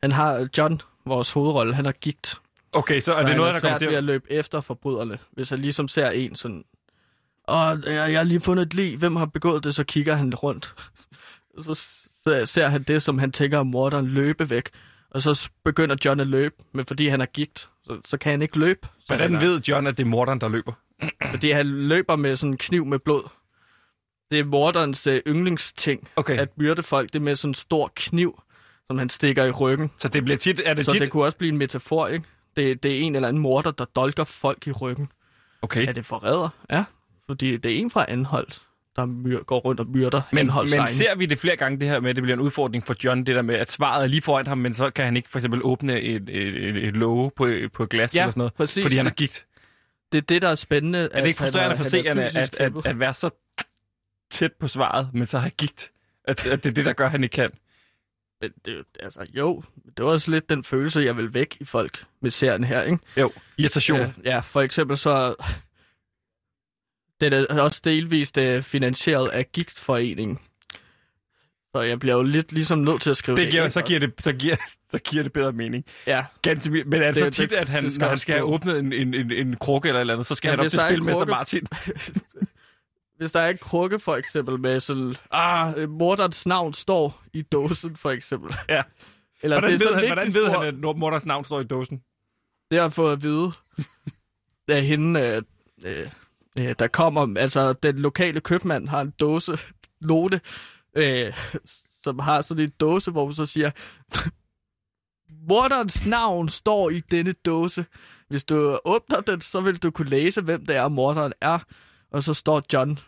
[0.02, 2.40] Han har John, vores hovedrolle, han har gigt.
[2.72, 3.94] Okay, så er det noget, er der kommer til at...
[3.94, 5.18] at løbe efter forbryderne.
[5.32, 6.64] Hvis han ligesom ser en sådan...
[7.44, 8.96] Og jeg, jeg har lige fundet et lig.
[8.96, 9.74] Hvem har begået det?
[9.74, 10.74] Så kigger han rundt.
[11.64, 11.86] så
[12.44, 14.68] ser- han det, som han tænker om morderen løbe væk.
[15.10, 18.42] Og så begynder John at løbe, men fordi han er gigt, så, så kan han
[18.42, 18.88] ikke løbe.
[18.98, 20.72] Så Hvordan er, ved John, at det er morderen, der løber?
[21.30, 23.22] Fordi han løber med sådan en kniv med blod.
[24.30, 27.12] Det er morderens øh, yndlingsting, Okay, at myrde folk.
[27.12, 28.42] Det er med sådan en stor kniv,
[28.86, 29.90] som han stikker i ryggen.
[29.98, 30.60] så det bliver tit...
[30.64, 31.00] Er det Så tit...
[31.00, 32.24] det kunne også blive en metafor, ikke?
[32.60, 35.08] Det, det er en eller anden morder, der dolker folk i ryggen.
[35.62, 35.88] Okay.
[35.88, 36.48] Er det forræder?
[36.70, 36.84] Ja,
[37.26, 38.62] fordi det er en fra Anholdt,
[38.96, 41.88] der myr, går rundt og myrder Men, Anholds men ser vi det flere gange, det
[41.88, 44.06] her med, at det bliver en udfordring for John, det der med, at svaret er
[44.06, 46.96] lige foran ham, men så kan han ikke for eksempel åbne et, et, et, et
[46.96, 48.84] låge på, på et glas Ja, eller sådan noget, præcis.
[48.84, 49.46] fordi han har det, gigt.
[50.12, 50.98] det er det, der er spændende.
[51.12, 53.30] Er det ikke frustrerende for seerne, at, at, at, at være så
[54.30, 55.90] tæt på svaret, men så har gigt?
[56.24, 57.50] At, at det er det, der gør, at han ikke kan?
[58.42, 59.62] At det, altså, jo,
[59.96, 62.98] det var også lidt den følelse, jeg vil væk i folk med serien her, ikke?
[63.16, 63.98] Jo, irritation.
[64.00, 65.34] Ja, ja, for eksempel så...
[67.20, 70.38] Det er også delvist uh, finansieret af Gigtforeningen.
[71.74, 73.82] Så jeg bliver jo lidt ligesom nødt til at skrive Det det giver, ind så,
[73.82, 74.56] giver det, så, giver,
[74.90, 75.84] så giver det bedre mening.
[76.06, 78.44] Ja, Ganske, men altså Det- tit, det- at han, det skal når han skal have
[78.44, 80.70] åbnet en, en, en, en krukke eller et eller andet, så skal Ja, han op
[80.70, 81.66] til er spilmester Martin.
[83.20, 85.14] hvis der er en krukke for eksempel med sådan...
[85.30, 88.54] Ah, morderens navn står i dåsen for eksempel.
[88.68, 88.82] Ja.
[89.42, 91.64] Eller Hvordan, det er ved, så han, hvordan ved han, at morders navn står i
[91.64, 92.02] dåsen?
[92.70, 93.52] Det har jeg fået at vide
[94.68, 95.42] af hende, øh,
[95.84, 96.10] øh,
[96.58, 99.58] øh, der kommer, altså den lokale købmand har en dåse,
[100.00, 100.40] note,
[100.96, 101.32] øh,
[102.04, 103.70] som har sådan en dåse, hvor hun så siger,
[105.48, 107.84] morderens navn står i denne dåse.
[108.28, 111.58] Hvis du åbner den, så vil du kunne læse, hvem det er, morderen er.
[112.10, 112.98] Og så står John.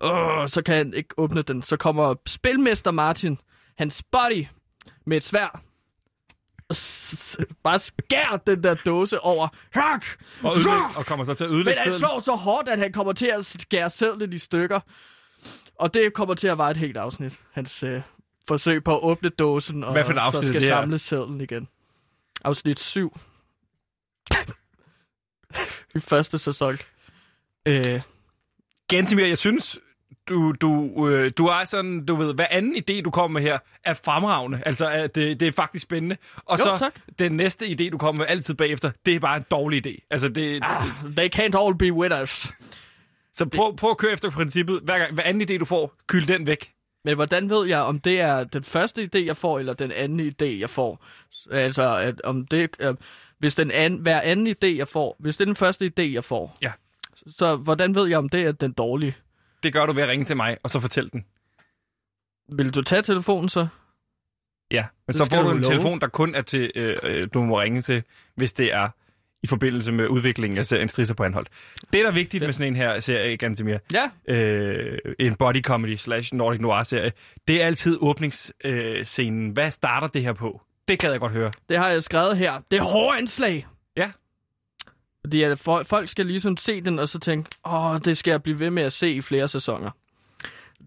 [0.00, 1.62] Åh, så kan han ikke åbne den.
[1.62, 3.38] Så kommer spilmester Martin,
[3.78, 4.46] hans buddy,
[5.06, 5.62] med et svær.
[6.68, 6.76] Og
[7.64, 9.48] bare skær den der dåse over.
[9.76, 10.04] Rak!
[10.42, 11.98] Og, ødelægge, og kommer så til at Men ødelægge han sedlen.
[11.98, 14.80] slår så hårdt, at han kommer til at skære sædlen i stykker.
[15.78, 17.40] Og det kommer til at være et helt afsnit.
[17.52, 18.00] Hans øh,
[18.48, 21.40] forsøg på at åbne dåsen, og Hvad for et afsnit så skal det samle sædlen
[21.40, 21.68] igen.
[22.44, 23.18] Afsnit 7.
[25.94, 26.78] I første sæson.
[27.66, 28.00] Øh,
[28.88, 29.78] Gantimir, jeg synes,
[30.28, 33.58] du, du, øh, du er sådan, du ved, hvad anden idé, du kommer med her,
[33.84, 34.62] er fremragende.
[34.66, 36.16] Altså, at det, det er faktisk spændende.
[36.36, 36.94] Og Jo, så tak.
[37.18, 40.06] den næste idé, du kommer med altid bagefter, det er bare en dårlig idé.
[40.10, 42.52] Altså, det, ah, they can't all be winners.
[43.32, 44.80] Så prøv, prøv at køre efter princippet.
[44.84, 46.72] Hver, gang, hver anden idé, du får, kyld den væk.
[47.04, 50.20] Men hvordan ved jeg, om det er den første idé, jeg får, eller den anden
[50.20, 51.04] idé, jeg får?
[51.50, 52.94] Altså, at om det, øh,
[53.38, 56.24] hvis den anden, hver anden idé, jeg får, hvis det er den første idé, jeg
[56.24, 56.72] får, Ja.
[57.26, 59.14] Så hvordan ved jeg, om det er den dårlige?
[59.62, 61.24] Det gør du ved at ringe til mig, og så fortæl den.
[62.56, 63.66] Vil du tage telefonen så?
[64.70, 65.72] Ja, men Det så får du en love.
[65.72, 68.02] telefon, der kun er til, øh, øh, du må ringe til,
[68.34, 68.88] hvis det er
[69.42, 71.46] i forbindelse med udviklingen af serien Strisser på anhold.
[71.92, 72.48] Det, der er vigtigt Fedt.
[72.48, 74.34] med sådan en her serie, Gantemir, Ja.
[74.34, 77.12] øh, en body comedy slash Nordic Noir serie,
[77.48, 79.46] det er altid åbningsscenen.
[79.48, 79.52] Øh.
[79.52, 80.62] Hvad starter det her på?
[80.88, 81.52] Det gad jeg godt høre.
[81.68, 82.60] Det har jeg skrevet her.
[82.70, 83.66] Det er hårde anslag.
[85.24, 88.42] Fordi at fo- folk skal ligesom se den, og så tænke, åh, det skal jeg
[88.42, 89.90] blive ved med at se i flere sæsoner.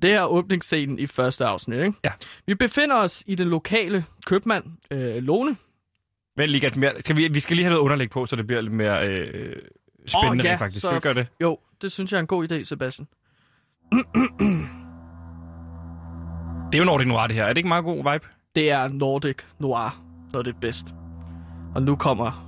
[0.02, 1.94] Det her er åbningsscenen i første afsnit, ikke?
[2.04, 2.12] Ja.
[2.48, 5.56] Vi befinder os i den lokale købmand, øh, Lone.
[6.38, 8.62] Men lige Gantemir, skal vi, vi skal lige have noget underlæg på, så det bliver
[8.62, 9.56] lidt mere øh,
[10.08, 10.82] spændende Åh, ja, faktisk.
[10.82, 11.28] så- Skal vi gøre det?
[11.42, 13.08] Jo, det synes jeg er en god idé, Sebastian.
[16.72, 17.44] Det er jo Nordic Noir, det her.
[17.44, 18.28] Er det ikke en meget god vibe?
[18.56, 20.02] Det er Nordic Noir,
[20.34, 20.86] når det er bedst.
[21.76, 22.47] Og nu kommer...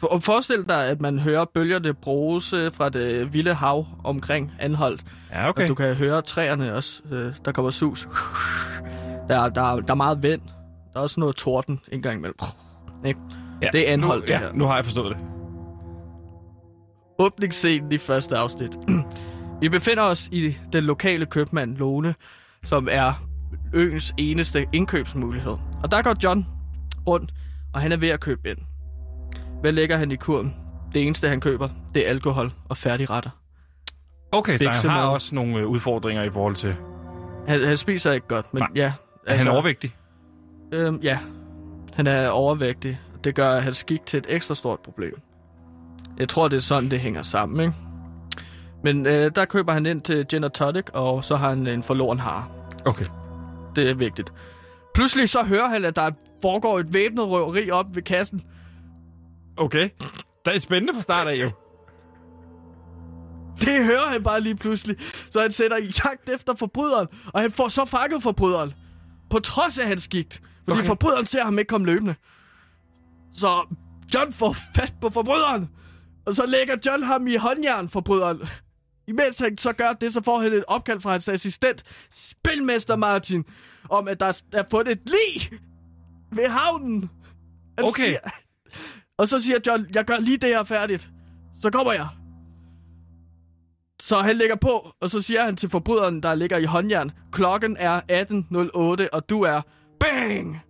[0.00, 5.04] For, forestil dig, at man hører bølgerne bruse fra det vilde hav omkring Anholdt.
[5.30, 5.62] Ja, okay.
[5.62, 7.02] Og du kan høre træerne også.
[7.10, 8.08] Øh, der kommer sus.
[9.28, 10.40] Der, er- der, er- der er meget vind.
[10.92, 12.36] Der er også noget torden en gang imellem.
[13.06, 13.20] Ikke?
[13.62, 13.68] ja.
[13.72, 14.52] det er Anholt, nu, det ja, her.
[14.52, 15.24] nu har jeg forstået det.
[17.18, 18.76] Åbningsscenen i første afsnit.
[19.60, 22.14] Vi befinder os i den lokale købmand Lone,
[22.64, 23.12] som er
[23.74, 25.56] øens eneste indkøbsmulighed.
[25.82, 26.46] Og der går John
[27.06, 27.34] rundt,
[27.74, 28.58] og han er ved at købe ind.
[29.60, 30.56] Hvad lægger han i kurven?
[30.94, 33.30] Det eneste, han køber, det er alkohol og færdigretter.
[34.32, 36.76] Okay, så han har også nogle øh, udfordringer i forhold til...
[37.48, 38.68] Han, han spiser ikke godt, men Nej.
[38.74, 38.92] ja.
[39.26, 39.96] Er han overvægtig?
[40.72, 41.18] Øhm, ja,
[41.92, 43.00] han er overvægtig.
[43.24, 45.20] Det gør hans skik til et ekstra stort problem.
[46.18, 47.74] Jeg tror, det er sådan, det hænger sammen, ikke?
[48.84, 51.82] Men øh, der køber han ind til gin og tonic, og så har han en
[51.82, 52.50] forloren har.
[52.84, 53.06] Okay.
[53.76, 54.32] Det er vigtigt.
[54.94, 56.10] Pludselig så hører han, at der
[56.42, 58.42] foregår et væbnet røveri op ved kassen.
[59.60, 59.88] Okay.
[60.44, 61.50] Det er spændende fra start af, jo.
[63.60, 64.96] Det hører han bare lige pludselig.
[65.30, 68.74] Så han sætter i jagt efter forbryderen, og han får så fanget forbryderen.
[69.30, 70.42] På trods af hans gigt.
[70.64, 70.86] Fordi okay.
[70.86, 72.14] forbryderen ser ham ikke komme løbende.
[73.34, 73.76] Så
[74.14, 75.70] John får fat på forbryderen.
[76.26, 78.40] Og så lægger John ham i håndjern, forbryderen.
[79.08, 83.44] Imens han så gør det, så får han et opkald fra hans assistent, Spilmester Martin,
[83.88, 85.58] om at der er fundet et lig
[86.32, 87.10] ved havnen.
[87.78, 88.04] Han Okay.
[88.04, 88.18] Siger,
[89.20, 91.10] og så siger John, jeg gør lige det her færdigt.
[91.62, 92.06] Så kommer jeg.
[94.00, 97.76] Så han lægger på, og så siger han til forbryderen, der ligger i håndjern, klokken
[97.78, 99.60] er 18.08, og du er
[100.00, 100.60] bang!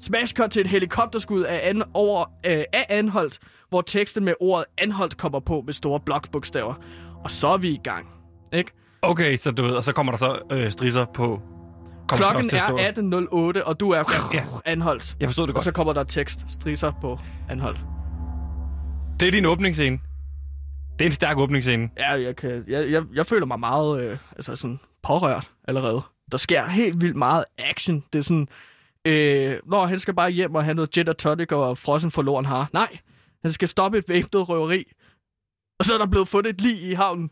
[0.00, 4.64] Smash cut til et helikopterskud af, an, over, øh, af Anholdt, hvor teksten med ordet
[4.78, 6.74] Anholdt kommer på med store blokbogstaver.
[7.24, 8.08] Og så er vi i gang.
[8.52, 8.72] Ikke?
[9.02, 11.40] Okay, så du ved, og så kommer der så øh, strisser på...
[12.08, 14.04] Kommer Klokken er 18.08, og du er
[14.34, 14.44] ja.
[14.64, 15.16] Anholdt.
[15.20, 15.64] Jeg forstod det Og godt.
[15.64, 17.80] så kommer der tekst, strisser på Anholdt.
[19.20, 19.98] Det er din åbningsscene.
[20.98, 21.88] Det er en stærk åbningsscene.
[21.98, 26.02] Ja, jeg, kan, jeg, jeg, jeg føler mig meget øh, altså sådan pårørt allerede.
[26.32, 28.04] Der sker helt vildt meget action.
[28.12, 28.48] Det er sådan,
[29.04, 32.46] øh, når han skal bare hjem og have noget gin og tonic og frossen forloren
[32.46, 32.68] har.
[32.72, 32.98] Nej,
[33.42, 34.84] han skal stoppe et væbnet røveri.
[35.78, 37.30] Og så er der blevet fundet et lig i havnen.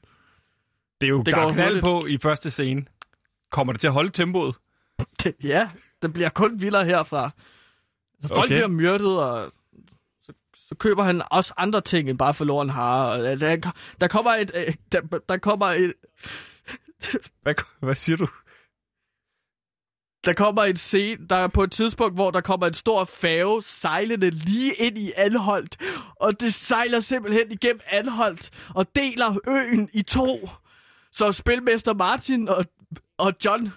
[1.00, 2.84] Det er jo Det der går knald på i første scene.
[3.50, 4.54] Kommer det til at holde tempoet?
[5.42, 5.70] ja,
[6.02, 7.30] det bliver kun vildere herfra.
[8.22, 8.48] Så folk Okay.
[8.48, 9.52] bliver myrdet, og
[10.24, 10.32] så,
[10.68, 13.04] så køber han også andre ting, end bare forloren har.
[13.06, 14.50] Og øh, der, der kommer et...
[14.54, 15.94] Øh, der, der kommer et...
[17.42, 18.28] Hvad, hvad siger du?
[20.24, 23.62] Der kommer en scene, der er på et tidspunkt, hvor der kommer en stor færge
[23.62, 25.76] sejlende lige ind i Anholdt.
[26.20, 30.48] Og det sejler simpelthen igennem Anholdt og deler øen i to.
[31.12, 32.64] Så spilmester Martin og,
[33.18, 33.72] og John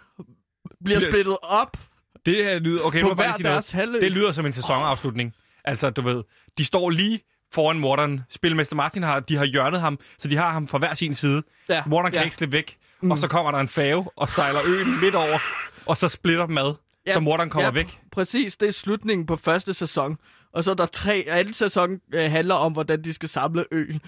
[0.86, 1.78] bliver splittet op
[2.26, 2.84] Det her lyder...
[2.84, 4.00] Okay, nu på bare hver sige deres halvø.
[4.00, 5.34] Det lyder som en sæsonafslutning.
[5.66, 6.24] Altså, du ved,
[6.58, 7.20] de står lige
[7.54, 8.22] foran morderen.
[8.30, 11.44] Spilmester Martin har, de har hjørnet ham, så de har ham fra hver sin side.
[11.70, 12.24] Ja, Morderen kan ja.
[12.24, 12.78] ikke slippe væk.
[13.02, 13.12] Mm.
[13.12, 15.40] Og så kommer der en fave og sejler øen midt over,
[15.86, 16.74] og så splitter mad,
[17.08, 18.00] Ja, så morderen kommer ja, væk.
[18.12, 20.18] Præcis, det er slutningen på første sæson.
[20.54, 21.26] Og så er der tre...
[21.28, 24.02] Anden sæson øh, handler om, hvordan de skal samle øen.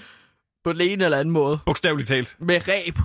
[0.64, 1.60] På den ene eller anden måde.
[1.66, 2.36] Bogstaveligt talt.
[2.40, 2.98] Med ræb,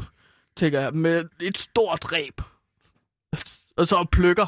[0.57, 0.93] tænker jeg.
[0.95, 2.41] Med et stort ræb.
[3.77, 4.47] Og så pløkker.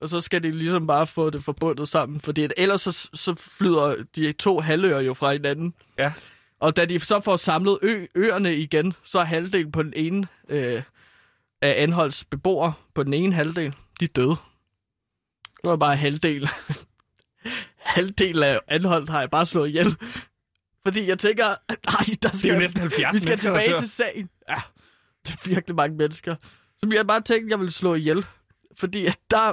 [0.00, 2.20] Og så skal de ligesom bare få det forbundet sammen.
[2.20, 5.74] Fordi at ellers så, så flyder de to halvøer jo fra hinanden.
[5.98, 6.12] Ja.
[6.60, 10.26] Og da de så får samlet ø- øerne igen, så er halvdelen på den ene
[10.48, 10.82] øh,
[11.62, 14.36] af Anholds beboere på den ene halvdel, de er døde.
[15.62, 16.48] Det var bare halvdel.
[17.94, 19.96] halvdel af Anholdt har jeg bare slået ihjel.
[20.86, 23.90] Fordi jeg tænker, nej, der skal, Det er jo næsten 70 vi skal tilbage til
[23.90, 24.30] sagen.
[24.48, 24.60] Ja,
[25.26, 26.36] det er virkelig mange mennesker.
[26.80, 28.24] Som jeg bare tænkte, jeg ville slå ihjel.
[28.78, 29.52] Fordi at der,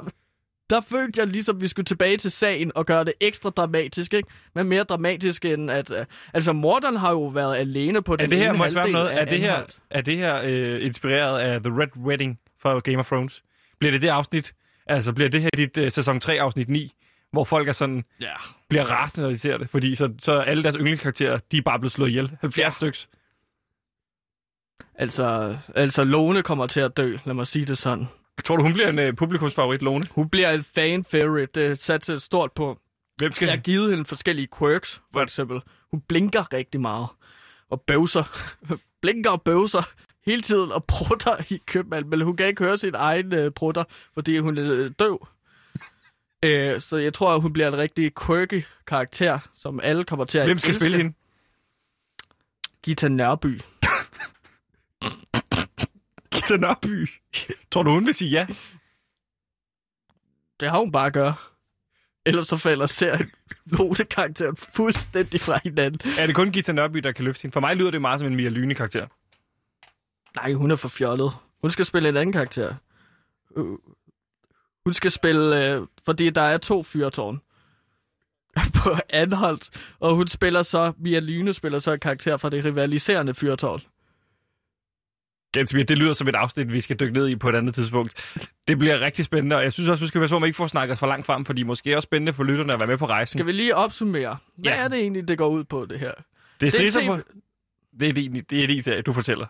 [0.69, 4.30] der følte jeg ligesom, vi skulle tilbage til sagen og gøre det ekstra dramatisk, ikke?
[4.55, 5.89] Men mere dramatisk end at...
[5.89, 5.97] Uh,
[6.34, 9.19] altså, morderen har jo været alene på Er den det her, må jeg halvdel noget?
[9.21, 13.07] Er det her, er det her øh, inspireret af The Red Wedding fra Game of
[13.07, 13.43] Thrones?
[13.80, 14.53] Bliver det det afsnit?
[14.88, 16.91] Altså, bliver det her dit øh, sæson 3 afsnit 9,
[17.32, 18.34] hvor folk er sådan, Ja.
[18.69, 19.69] bliver rasende, når de ser det?
[19.69, 22.38] Fordi så, så alle deres yndlingskarakterer, de er bare blevet slået ihjel.
[22.41, 22.63] 70 Ja.
[22.63, 22.69] ja.
[22.69, 23.07] styks.
[24.95, 28.07] Altså, altså, Lone kommer til at dø, lad mig sige det sådan.
[28.44, 30.04] Tror du, hun bliver en øh, publikumsfavorit, Lone?
[30.12, 31.52] Hun bliver en fan-favorite.
[31.62, 32.80] Det er sat til stort på.
[33.18, 33.46] Hvem skal...
[33.46, 35.62] Jeg har givet hende forskellige quirks, for eksempel.
[35.92, 37.08] Hun blinker rigtig meget.
[37.70, 38.24] Og bøvser.
[39.02, 39.90] blinker og bøvser
[40.26, 42.10] hele tiden og prutter i købmanden.
[42.10, 43.84] Men hun kan ikke høre sin egen øh, prutter,
[44.14, 45.28] fordi hun er øh, døv.
[46.44, 50.38] Øh, så jeg tror, at hun bliver en rigtig quirky karakter, som alle kommer til
[50.38, 50.84] at Hvem skal elske.
[50.84, 51.14] spille hende?
[52.84, 53.62] Gita Nørby.
[56.48, 57.10] Gita Nørby.
[57.72, 58.48] Tror du, hun vil sige ja?
[60.60, 61.34] Det har hun bare at gøre.
[62.26, 63.32] Ellers så falder serien
[63.66, 66.12] Lone-karakteren fuldstændig fra hinanden.
[66.20, 67.54] Er det kun Gita Nørby, der kan løfte hende?
[67.54, 69.08] For mig lyder det meget som en Mia Lyne-karakter.
[70.36, 71.32] Nej, hun er for fjollet.
[71.62, 72.76] Hun skal spille en anden karakter.
[73.58, 73.64] Øh,
[74.86, 77.41] Hun skal spille, øh, fordi der er to fyrtårn
[78.84, 79.70] på Anholdt,
[80.00, 83.82] og hun spiller så, Mia Lyne spiller så en karakter fra det rivaliserende fyrtårn.
[85.56, 88.14] Ganske det lyder som et afsnit, vi skal dykke ned i på et andet tidspunkt.
[88.68, 90.58] Det bliver rigtig spændende, og jeg synes også, vi skal passe på, at man ikke
[90.58, 92.88] får snakket os for langt frem, fordi måske er også spændende for lytterne at være
[92.88, 93.38] med på rejsen.
[93.39, 94.38] Skal vi lige opsummere?
[94.58, 94.84] Hvad Ja.
[94.84, 96.12] er det egentlig, det går ud på, det her?
[96.12, 96.24] Det er
[96.60, 97.18] Det er strisser TV på...
[97.99, 99.45] Det er din, det er din serie, du fortæller.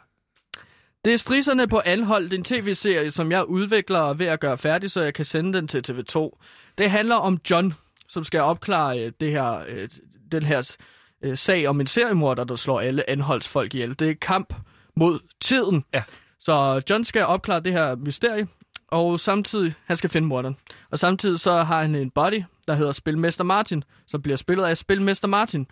[1.05, 4.57] Det er Strisserne på Anholdt, en tv-serie, som jeg udvikler og er ved at gøre
[4.57, 6.39] færdig, så jeg kan sende den til TV2.
[6.77, 7.73] Det handler om John,
[8.07, 9.89] som skal opklare øh, det her, øh,
[10.31, 10.75] den her
[11.23, 13.99] øh, sag om en seriemorder, der slår alle Anholds folk ihjel.
[13.99, 14.53] Det er kamp
[14.95, 15.85] mod tiden.
[15.93, 16.03] Ja.
[16.39, 18.47] Så John skal opklare det her mysterie,
[18.87, 20.57] og samtidig, han skal finde morderen.
[20.91, 24.77] Og samtidig så har han en buddy, der hedder Spilmester Martin, som bliver spillet af
[24.77, 25.67] Spilmester Martin.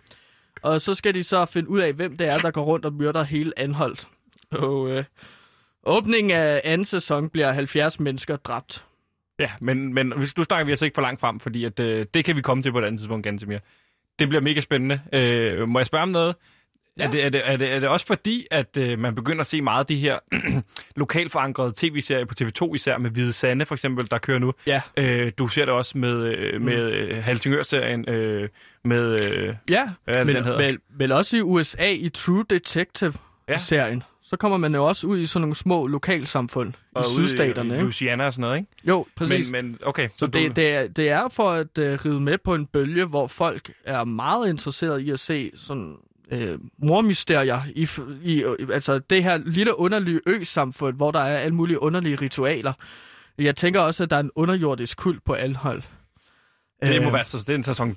[0.62, 2.92] Og så skal de så finde ud af, hvem det er, der går rundt og
[2.92, 4.06] myrder hele Anholdt.
[4.52, 5.04] Og øh,
[5.84, 8.84] åbningen af anden sæson bliver 70 mennesker dræbt.
[9.38, 10.06] Ja, men, men
[10.36, 12.62] nu snakker vi altså ikke for langt frem, fordi at, øh, det kan vi komme
[12.62, 13.60] til på et andet tidspunkt, ganske mere.
[14.18, 15.00] Det bliver mega spændende.
[15.12, 16.34] Øh, må jeg spørge om noget?
[16.98, 17.04] Ja.
[17.06, 19.46] Er, det, er, det, er, det, er det også fordi, at øh, man begynder at
[19.46, 20.18] se meget af de her
[20.96, 24.52] lokalt forankrede tv-serier på TV2 især, med Hvide Sande for eksempel, der kører nu?
[24.66, 24.80] Ja.
[24.96, 28.48] Øh, du ser det også med, øh, med øh, Helsingør-serien, øh,
[28.84, 29.20] med...
[29.32, 30.58] Øh, Ja, Hvad men, den hedder?
[30.58, 35.26] men, men også i USA i True Detective-serien, så kommer man jo også ud i
[35.26, 37.68] sådan nogle små lokalsamfund i og sydstaterne.
[37.68, 37.82] i, i ikke?
[37.82, 38.68] Louisiana og sådan noget, ikke?
[38.84, 39.50] Jo, præcis.
[39.50, 40.08] Men, men okay.
[40.16, 43.04] Så du- det, det, er, det er for at uh, ride med på en bølge,
[43.04, 45.96] hvor folk er meget interesserede i at se sådan
[46.30, 47.88] øh, mormysterier i,
[48.22, 52.72] i øh, altså det her lille underlige ø-samfund, hvor der er alle mulige underlige ritualer.
[53.38, 55.82] Jeg tænker også, at der er en underjordisk kult på Alhold.
[56.86, 57.96] det må Øh, være så, det er en sæson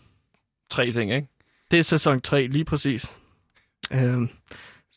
[0.69, 1.27] 3 ting, ikke?
[1.71, 3.11] Det er sæson 3, lige præcis.
[3.91, 4.17] Øh,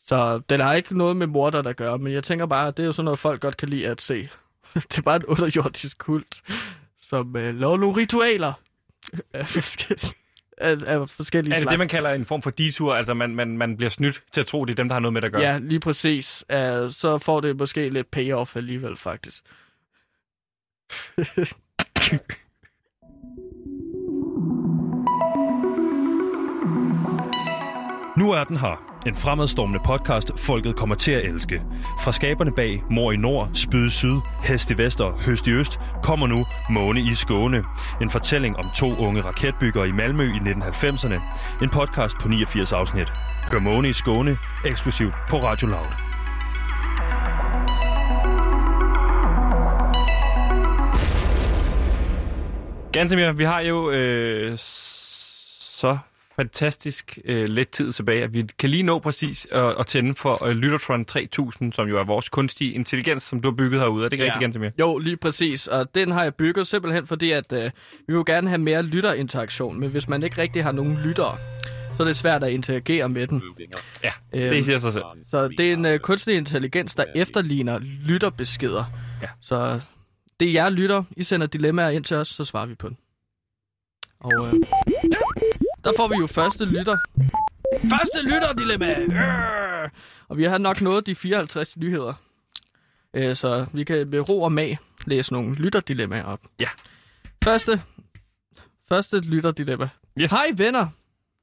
[0.05, 2.83] så den har ikke noget med morder at gøre, men jeg tænker bare, at det
[2.83, 4.29] er jo sådan noget, folk godt kan lide at se.
[4.73, 6.41] det er bare en underjordisk kult,
[6.97, 8.53] som øh, laver nogle ritualer
[10.61, 11.71] af af forskellige Er det slags.
[11.73, 12.95] det, man kalder en form for detur?
[12.95, 15.13] Altså, man, man, man bliver snydt til at tro, det er dem, der har noget
[15.13, 15.41] med det at gøre?
[15.41, 16.43] Ja, lige præcis.
[16.49, 16.57] Uh,
[16.91, 19.43] så får det måske lidt payoff alligevel, faktisk.
[28.21, 28.83] Nu er den her.
[29.05, 31.61] En fremadstormende podcast, folket kommer til at elske.
[32.03, 35.51] Fra skaberne bag Mor i Nord, Spyd i Syd, Hest i Vest og Høst i
[35.51, 37.63] Øst, kommer nu Måne i Skåne.
[38.01, 41.21] En fortælling om to unge raketbyggere i Malmø i 1990'erne.
[41.63, 43.11] En podcast på 89 afsnit.
[43.51, 45.91] Hør Måne i Skåne, eksklusivt på Radio Loud.
[52.93, 55.97] Gantemir, vi har jo øh, så
[56.35, 60.45] fantastisk øh, lidt tid tilbage, at vi kan lige nå præcis at, at tænde for
[60.45, 64.05] øh, Lyttertron 3000, som jo er vores kunstige intelligens, som du har bygget herude.
[64.05, 64.31] Er det ikke ja.
[64.31, 64.69] rigtigt, Gantemir?
[64.79, 65.67] Jo, lige præcis.
[65.67, 67.71] Og den har jeg bygget simpelthen fordi, at øh,
[68.07, 69.79] vi vil gerne have mere lytterinteraktion.
[69.79, 71.37] Men hvis man ikke rigtig har nogen lyttere,
[71.97, 73.43] så er det svært at interagere med den.
[74.03, 75.03] Ja, Øhm, det siger sig selv.
[75.29, 78.83] Så det er en øh, kunstig intelligens, der efterligner lytterbeskeder.
[79.21, 79.27] Ja.
[79.41, 79.79] Så
[80.39, 81.03] det er jer lytter.
[81.17, 82.97] I sender dilemmaer ind til os, så svarer vi på den.
[84.19, 84.53] Og øh,
[85.83, 86.97] der får vi jo første lytter.
[87.81, 88.99] Første lytterdilemma!
[88.99, 89.89] Øh!
[90.27, 92.13] Og vi har nok nået de 54 nyheder.
[93.13, 96.39] Øh, så vi kan med ro og mag læse nogle lytterdilemmaer op.
[96.59, 96.67] Ja.
[97.43, 97.81] Første,
[98.89, 99.89] første lytterdilemma.
[100.19, 100.31] Yes.
[100.31, 100.87] Hej venner.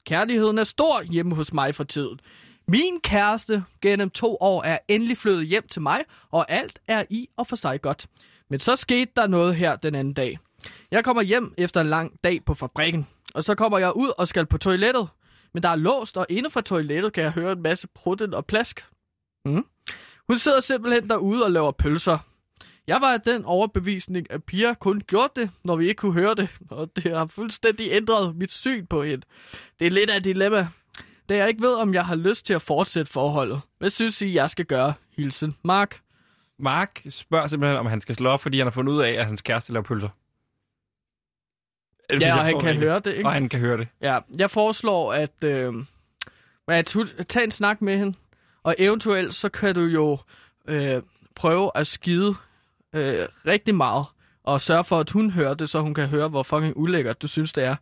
[0.07, 2.21] Kærligheden er stor hjemme hos mig for tiden.
[2.69, 7.29] Min kæreste gennem to år er endelig flyttet hjem til mig, og alt er i
[7.37, 8.07] og for sig godt.
[8.51, 10.39] Men så skete der noget her den anden dag.
[10.91, 14.29] Jeg kommer hjem efter en lang dag på fabrikken, og så kommer jeg ud og
[14.29, 15.09] skal på toilettet.
[15.55, 18.47] Men der er låst, og inde fra toilettet kan jeg høre en masse prutten og
[18.47, 18.85] plask.
[19.45, 19.65] Mm.
[20.29, 22.19] Hun sidder simpelthen derude og laver pølser.
[22.87, 26.35] Jeg var af den overbevisning, at Pia kun gjorde det, når vi ikke kunne høre
[26.35, 29.27] det, og det har fuldstændig ændret mit syn på hende.
[29.79, 30.69] Det er lidt af et dilemma,
[31.29, 33.61] da jeg ikke ved, om jeg har lyst til at fortsætte forholdet.
[33.79, 34.93] Hvad synes I, jeg skal gøre?
[35.17, 36.01] Hilsen, Mark.
[36.59, 39.27] Mark spørger simpelthen, om han skal slå op, fordi han har fundet ud af, at
[39.27, 40.09] hans kæreste laver pølser.
[42.21, 43.29] Ja, og han kan høre det, ikke?
[43.29, 43.89] Og han kan høre det.
[44.01, 45.75] Ja, jeg foreslår, at, øh,
[46.69, 46.97] at
[47.29, 48.17] tage en snak med hende,
[48.63, 50.19] og eventuelt så kan du jo
[50.69, 51.03] øh,
[51.35, 52.35] prøve at skide
[52.95, 54.07] øh, rigtig meget,
[54.45, 57.29] og sørge for, at hun hører det, så hun kan høre, hvor fucking ulækkert du
[57.29, 57.77] synes, det er.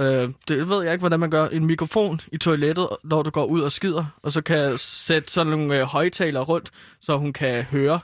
[0.00, 1.46] Øh, det ved jeg ikke, hvordan man gør.
[1.46, 5.32] En mikrofon i toilettet, når du går ud og skider, og så kan jeg sætte
[5.32, 6.70] sådan nogle øh, højtalere rundt,
[7.00, 8.00] så hun kan høre,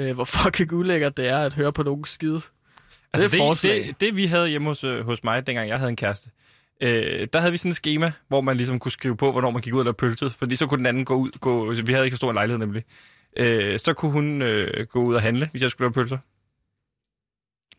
[0.00, 2.40] øh, hvor fucking ulækkert det er at høre på nogen skide.
[3.22, 5.90] Altså, Det det, det, det, vi havde hjemme hos, øh, hos mig, dengang jeg havde
[5.90, 6.30] en kæreste,
[6.80, 9.62] øh, der havde vi sådan et schema, hvor man ligesom kunne skrive på, hvornår man
[9.62, 12.04] gik ud og lavede pølset, fordi så kunne den anden gå ud, gå, vi havde
[12.06, 12.84] ikke så stor lejlighed nemlig,
[13.36, 16.18] øh, så kunne hun øh, gå ud og handle, hvis jeg skulle lave pølser.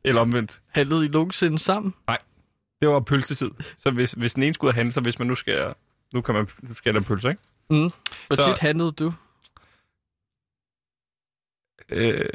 [0.04, 0.62] Eller omvendt.
[0.68, 1.94] Handlede I nogensinde sammen?
[2.82, 3.52] Det var pølsetid.
[3.78, 5.74] Så hvis, hvis den ene skulle ud og handle, så hvis man nu skal,
[6.14, 7.42] nu kan man, nu skal jeg lave pølser, ikke?
[7.70, 7.92] Mm.
[8.28, 9.14] Hvor Så- tit handlede du?
[11.90, 12.26] Øh,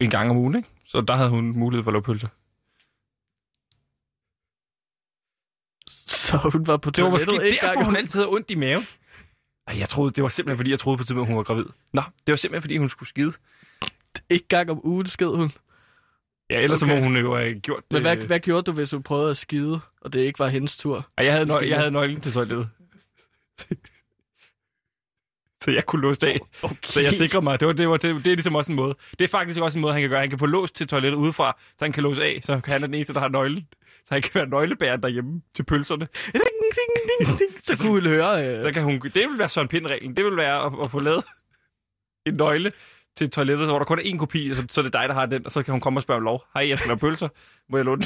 [0.00, 0.68] en gang om ugen, ikke?
[0.90, 2.28] Så der havde hun mulighed for pølser.
[6.06, 7.84] Så hun var på Det var måske derfor, gang.
[7.84, 8.86] hun altid havde ondt i maven.
[9.66, 11.64] Ej, jeg troede, det var simpelthen, fordi jeg troede på tidspunkt, hun var gravid.
[11.92, 13.32] Nå, det var simpelthen, fordi hun skulle skide.
[14.30, 15.52] En gang om ugen sked hun.
[16.50, 16.94] Ja, ellers Okay.
[16.98, 17.92] må hun jo have gjort det.
[17.92, 20.76] Men hvad, hvad gjorde du, hvis hun prøvede at skide, og det ikke var hendes
[20.76, 21.08] tur?
[21.18, 22.68] Ej, jeg, havde nøg- jeg havde nøglen til toilettet.
[25.64, 26.38] så jeg kunne låse af.
[26.62, 26.74] Okay.
[26.84, 28.94] Så jeg sikrer mig, det, var, det, var, det, det er ligesom også en måde.
[29.18, 30.20] Det er faktisk også en måde, han kan gøre.
[30.20, 32.86] Han kan få låst til toilettet udefra, så han kan låse af, så han er
[32.86, 33.66] den eneste, der har nøglen.
[34.04, 36.08] Så han kan være nøglebæren derhjemme til pølserne.
[36.32, 37.50] Ding, ding, ding, ding.
[37.64, 38.46] Så kunne hun høre...
[38.56, 40.16] Øh, Så kan hun, det vil være Søren Pind-reglen.
[40.16, 41.24] Det vil være at, at få lavet
[42.26, 42.72] en nøgle
[43.16, 45.26] til toilettet, hvor der kun er én kopi, så, så er det dig, der har
[45.26, 46.44] den, og så kan hun komme og spørge om lov.
[46.54, 47.28] Hej, jeg skal lave pølser.
[47.70, 48.02] Må jeg låne?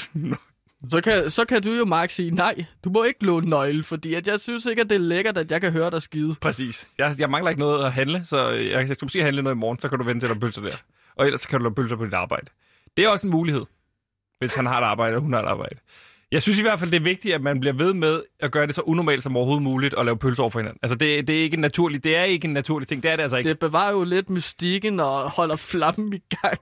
[0.89, 4.15] Så, kan, så kan du jo, Mark, sige, nej, du må ikke låne nøgle, fordi
[4.15, 6.35] at jeg synes ikke, at det er lækkert, at jeg kan høre dig skide.
[6.41, 6.89] Præcis.
[6.99, 9.59] Jeg, jeg mangler ikke noget at handle, så jeg, jeg skal måske handle noget i
[9.59, 10.77] morgen, så kan du vente til at lave pølser der.
[11.17, 12.47] Og ellers kan du lave pølser på dit arbejde.
[12.97, 13.65] Det er også en mulighed,
[14.39, 15.77] hvis han har et arbejde, og hun har et arbejde.
[16.33, 18.67] Jeg synes i hvert fald, det er vigtigt, at man bliver ved med at gøre
[18.67, 20.79] det så unormalt som overhovedet muligt at lave pølser over for hinanden.
[20.83, 23.03] Altså, det, det, er ikke en naturlig, det er ikke en naturlig ting.
[23.03, 23.49] Det er det altså ikke.
[23.49, 26.59] Det bevarer jo lidt mystikken og holder flammen i gang.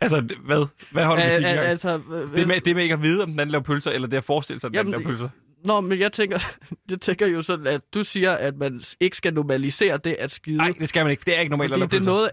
[0.00, 0.66] Altså, det- hvad?
[0.90, 1.96] Hvad holder al- al, altså,
[2.34, 4.24] det, med, det med ikke at vide, om den anden laver pølser, eller det at
[4.24, 5.28] forestille sig, at den anden laver pølser?
[5.64, 6.38] Nå, men jeg tænker,
[6.90, 10.56] jeg tænker jo sådan, at du siger, at man ikke skal normalisere det at skide.
[10.56, 11.22] Nej, det skal man ikke.
[11.26, 12.30] Det er ikke normalt at lave det er noget...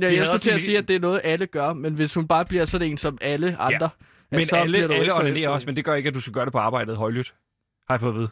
[0.00, 2.14] Ja, havde jeg skulle til at sige, at det er noget, alle gør, men hvis
[2.14, 3.84] hun bare bliver sådan en som alle andre...
[4.30, 6.44] at Men så alle, alle onanerer også, men det gør ikke, at du skal gøre
[6.44, 7.34] det på arbejdet højlydt.
[7.88, 8.28] Har jeg fået at vide.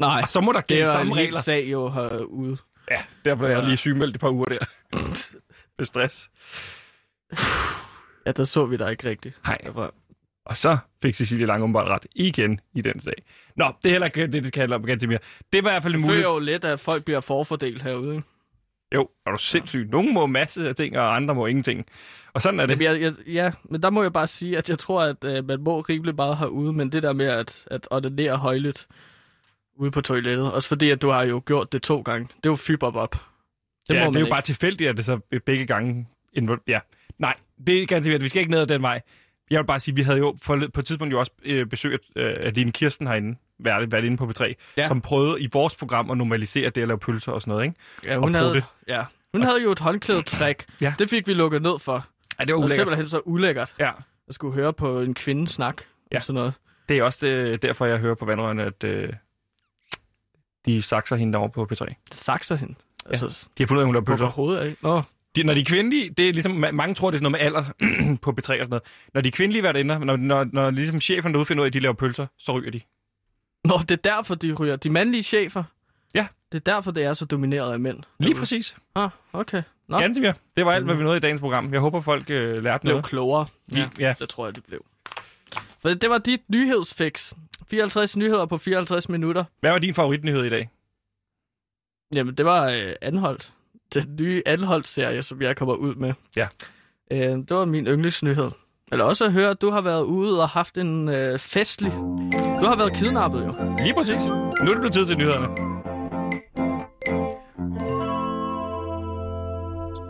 [0.00, 1.40] Nej, Og så må der det gælde samme regler.
[1.40, 2.56] sag jo herude.
[2.90, 4.58] Ja, der blev jeg lige sygemeldt et par uger der.
[5.78, 6.30] Med stress.
[8.26, 9.38] Ja, der så vi dig ikke rigtigt.
[9.46, 9.58] Nej.
[10.46, 13.14] Og så fik Cecilie Lange åbenbart ret igen i den sag.
[13.56, 15.18] Nå, det er heller ikke det, det skal handle om ganske mere.
[15.52, 16.26] Det var i hvert fald en Det mulighed.
[16.28, 18.14] jo lidt, at folk bliver forfordelt herude.
[18.14, 18.26] Ikke?
[18.94, 19.88] Jo, er du sindssyg.
[19.90, 21.86] Nogle må masse af ting, og andre må ingenting.
[22.32, 22.80] Og sådan er det.
[22.80, 25.44] Jamen, jeg, jeg, ja, men der må jeg bare sige, at jeg tror, at øh,
[25.44, 28.86] man må rimelig meget herude, men det der med at, at ordinere højligt
[29.80, 32.24] ude på toilettet, også fordi, at du har jo gjort det to gange.
[32.36, 33.16] Det er jo fiberbop.
[33.88, 34.30] Det ja, må det er jo ikke.
[34.32, 36.08] bare tilfældigt, at det så begge gange...
[36.68, 36.80] Ja.
[37.18, 37.34] Nej,
[37.66, 38.20] det er ganske.
[38.20, 39.00] Vi skal ikke ned ad den vej.
[39.50, 41.98] Jeg vil bare sige, vi havde jo for, på et tidspunkt jo også øh, besøg
[42.16, 44.88] af øh, Line Kirsten herinde, været, været inde på P3, Ja.
[44.88, 47.76] som prøvede i vores program at normalisere det at lave pølser og sådan noget, ikke?
[48.04, 48.68] Ja, hun, og havde, prutte.
[48.88, 49.04] ja.
[49.32, 50.64] hun havde jo et håndklædetræk.
[50.80, 50.94] Ja.
[50.98, 52.06] Det fik vi lukket ned for.
[52.40, 52.76] Ja, det var Og ulækkert.
[52.76, 53.90] simpelthen så ulækkert Ja,
[54.28, 55.82] at skulle høre på en kvinde snak.
[56.12, 56.16] Ja.
[56.16, 56.54] Og sådan noget.
[56.88, 59.12] det er også det, derfor, jeg hører på vandrørene, at øh,
[60.66, 61.84] de sakser hende derovre på P3.
[61.84, 62.74] Det sakser hende.
[63.06, 63.30] Altså, ja.
[63.30, 64.26] De har fundet ud af, at hun på pølser.
[64.26, 64.76] hovedet af.
[64.82, 65.02] Nå.
[65.36, 67.54] De, når de er kvindelige, det er ligesom, ma- mange tror, det er sådan noget
[67.54, 68.82] med alder på P3 og sådan noget.
[69.14, 71.72] Når de er kvindelige værtinder, når, når, når ligesom cheferne derude finder ud af, at
[71.72, 72.80] de laver pølser, så ryger de.
[73.64, 74.76] Nå, det er derfor, de ryger.
[74.76, 75.64] De mandlige chefer.
[76.14, 76.26] Ja.
[76.52, 77.98] Det er derfor, det er så domineret af mænd.
[78.18, 78.76] Lige præcis.
[78.94, 79.62] Ah, okay.
[79.88, 80.34] Nå, Ganske mere.
[80.56, 81.72] Det var alt, hvad vi nåede i dagens program.
[81.72, 83.04] Jeg håber, folk øh, lærte blev noget.
[83.04, 83.46] klogere.
[83.76, 83.88] Ja.
[83.98, 84.14] ja.
[84.18, 84.84] Det tror jeg, det blev.
[85.82, 87.32] For det var dit nyhedsfix.
[87.70, 89.44] 54 nyheder på 54 minutter.
[89.60, 90.70] Hvad var din favoritnyhed i dag?
[92.14, 93.52] Jamen, det var øh, Anholdt.
[93.94, 96.12] Den nye Anholdt-serie, som jeg kommer ud med.
[96.36, 96.48] Ja.
[97.12, 98.50] Øh, det var min yndlingsnyhed.
[98.92, 101.92] Eller også at høre, at du har været ude og haft en øh, festlig...
[102.60, 103.76] Du har været kidnappet, jo.
[103.84, 104.28] Lige præcis.
[104.28, 105.46] Nu er det blevet tid til nyhederne.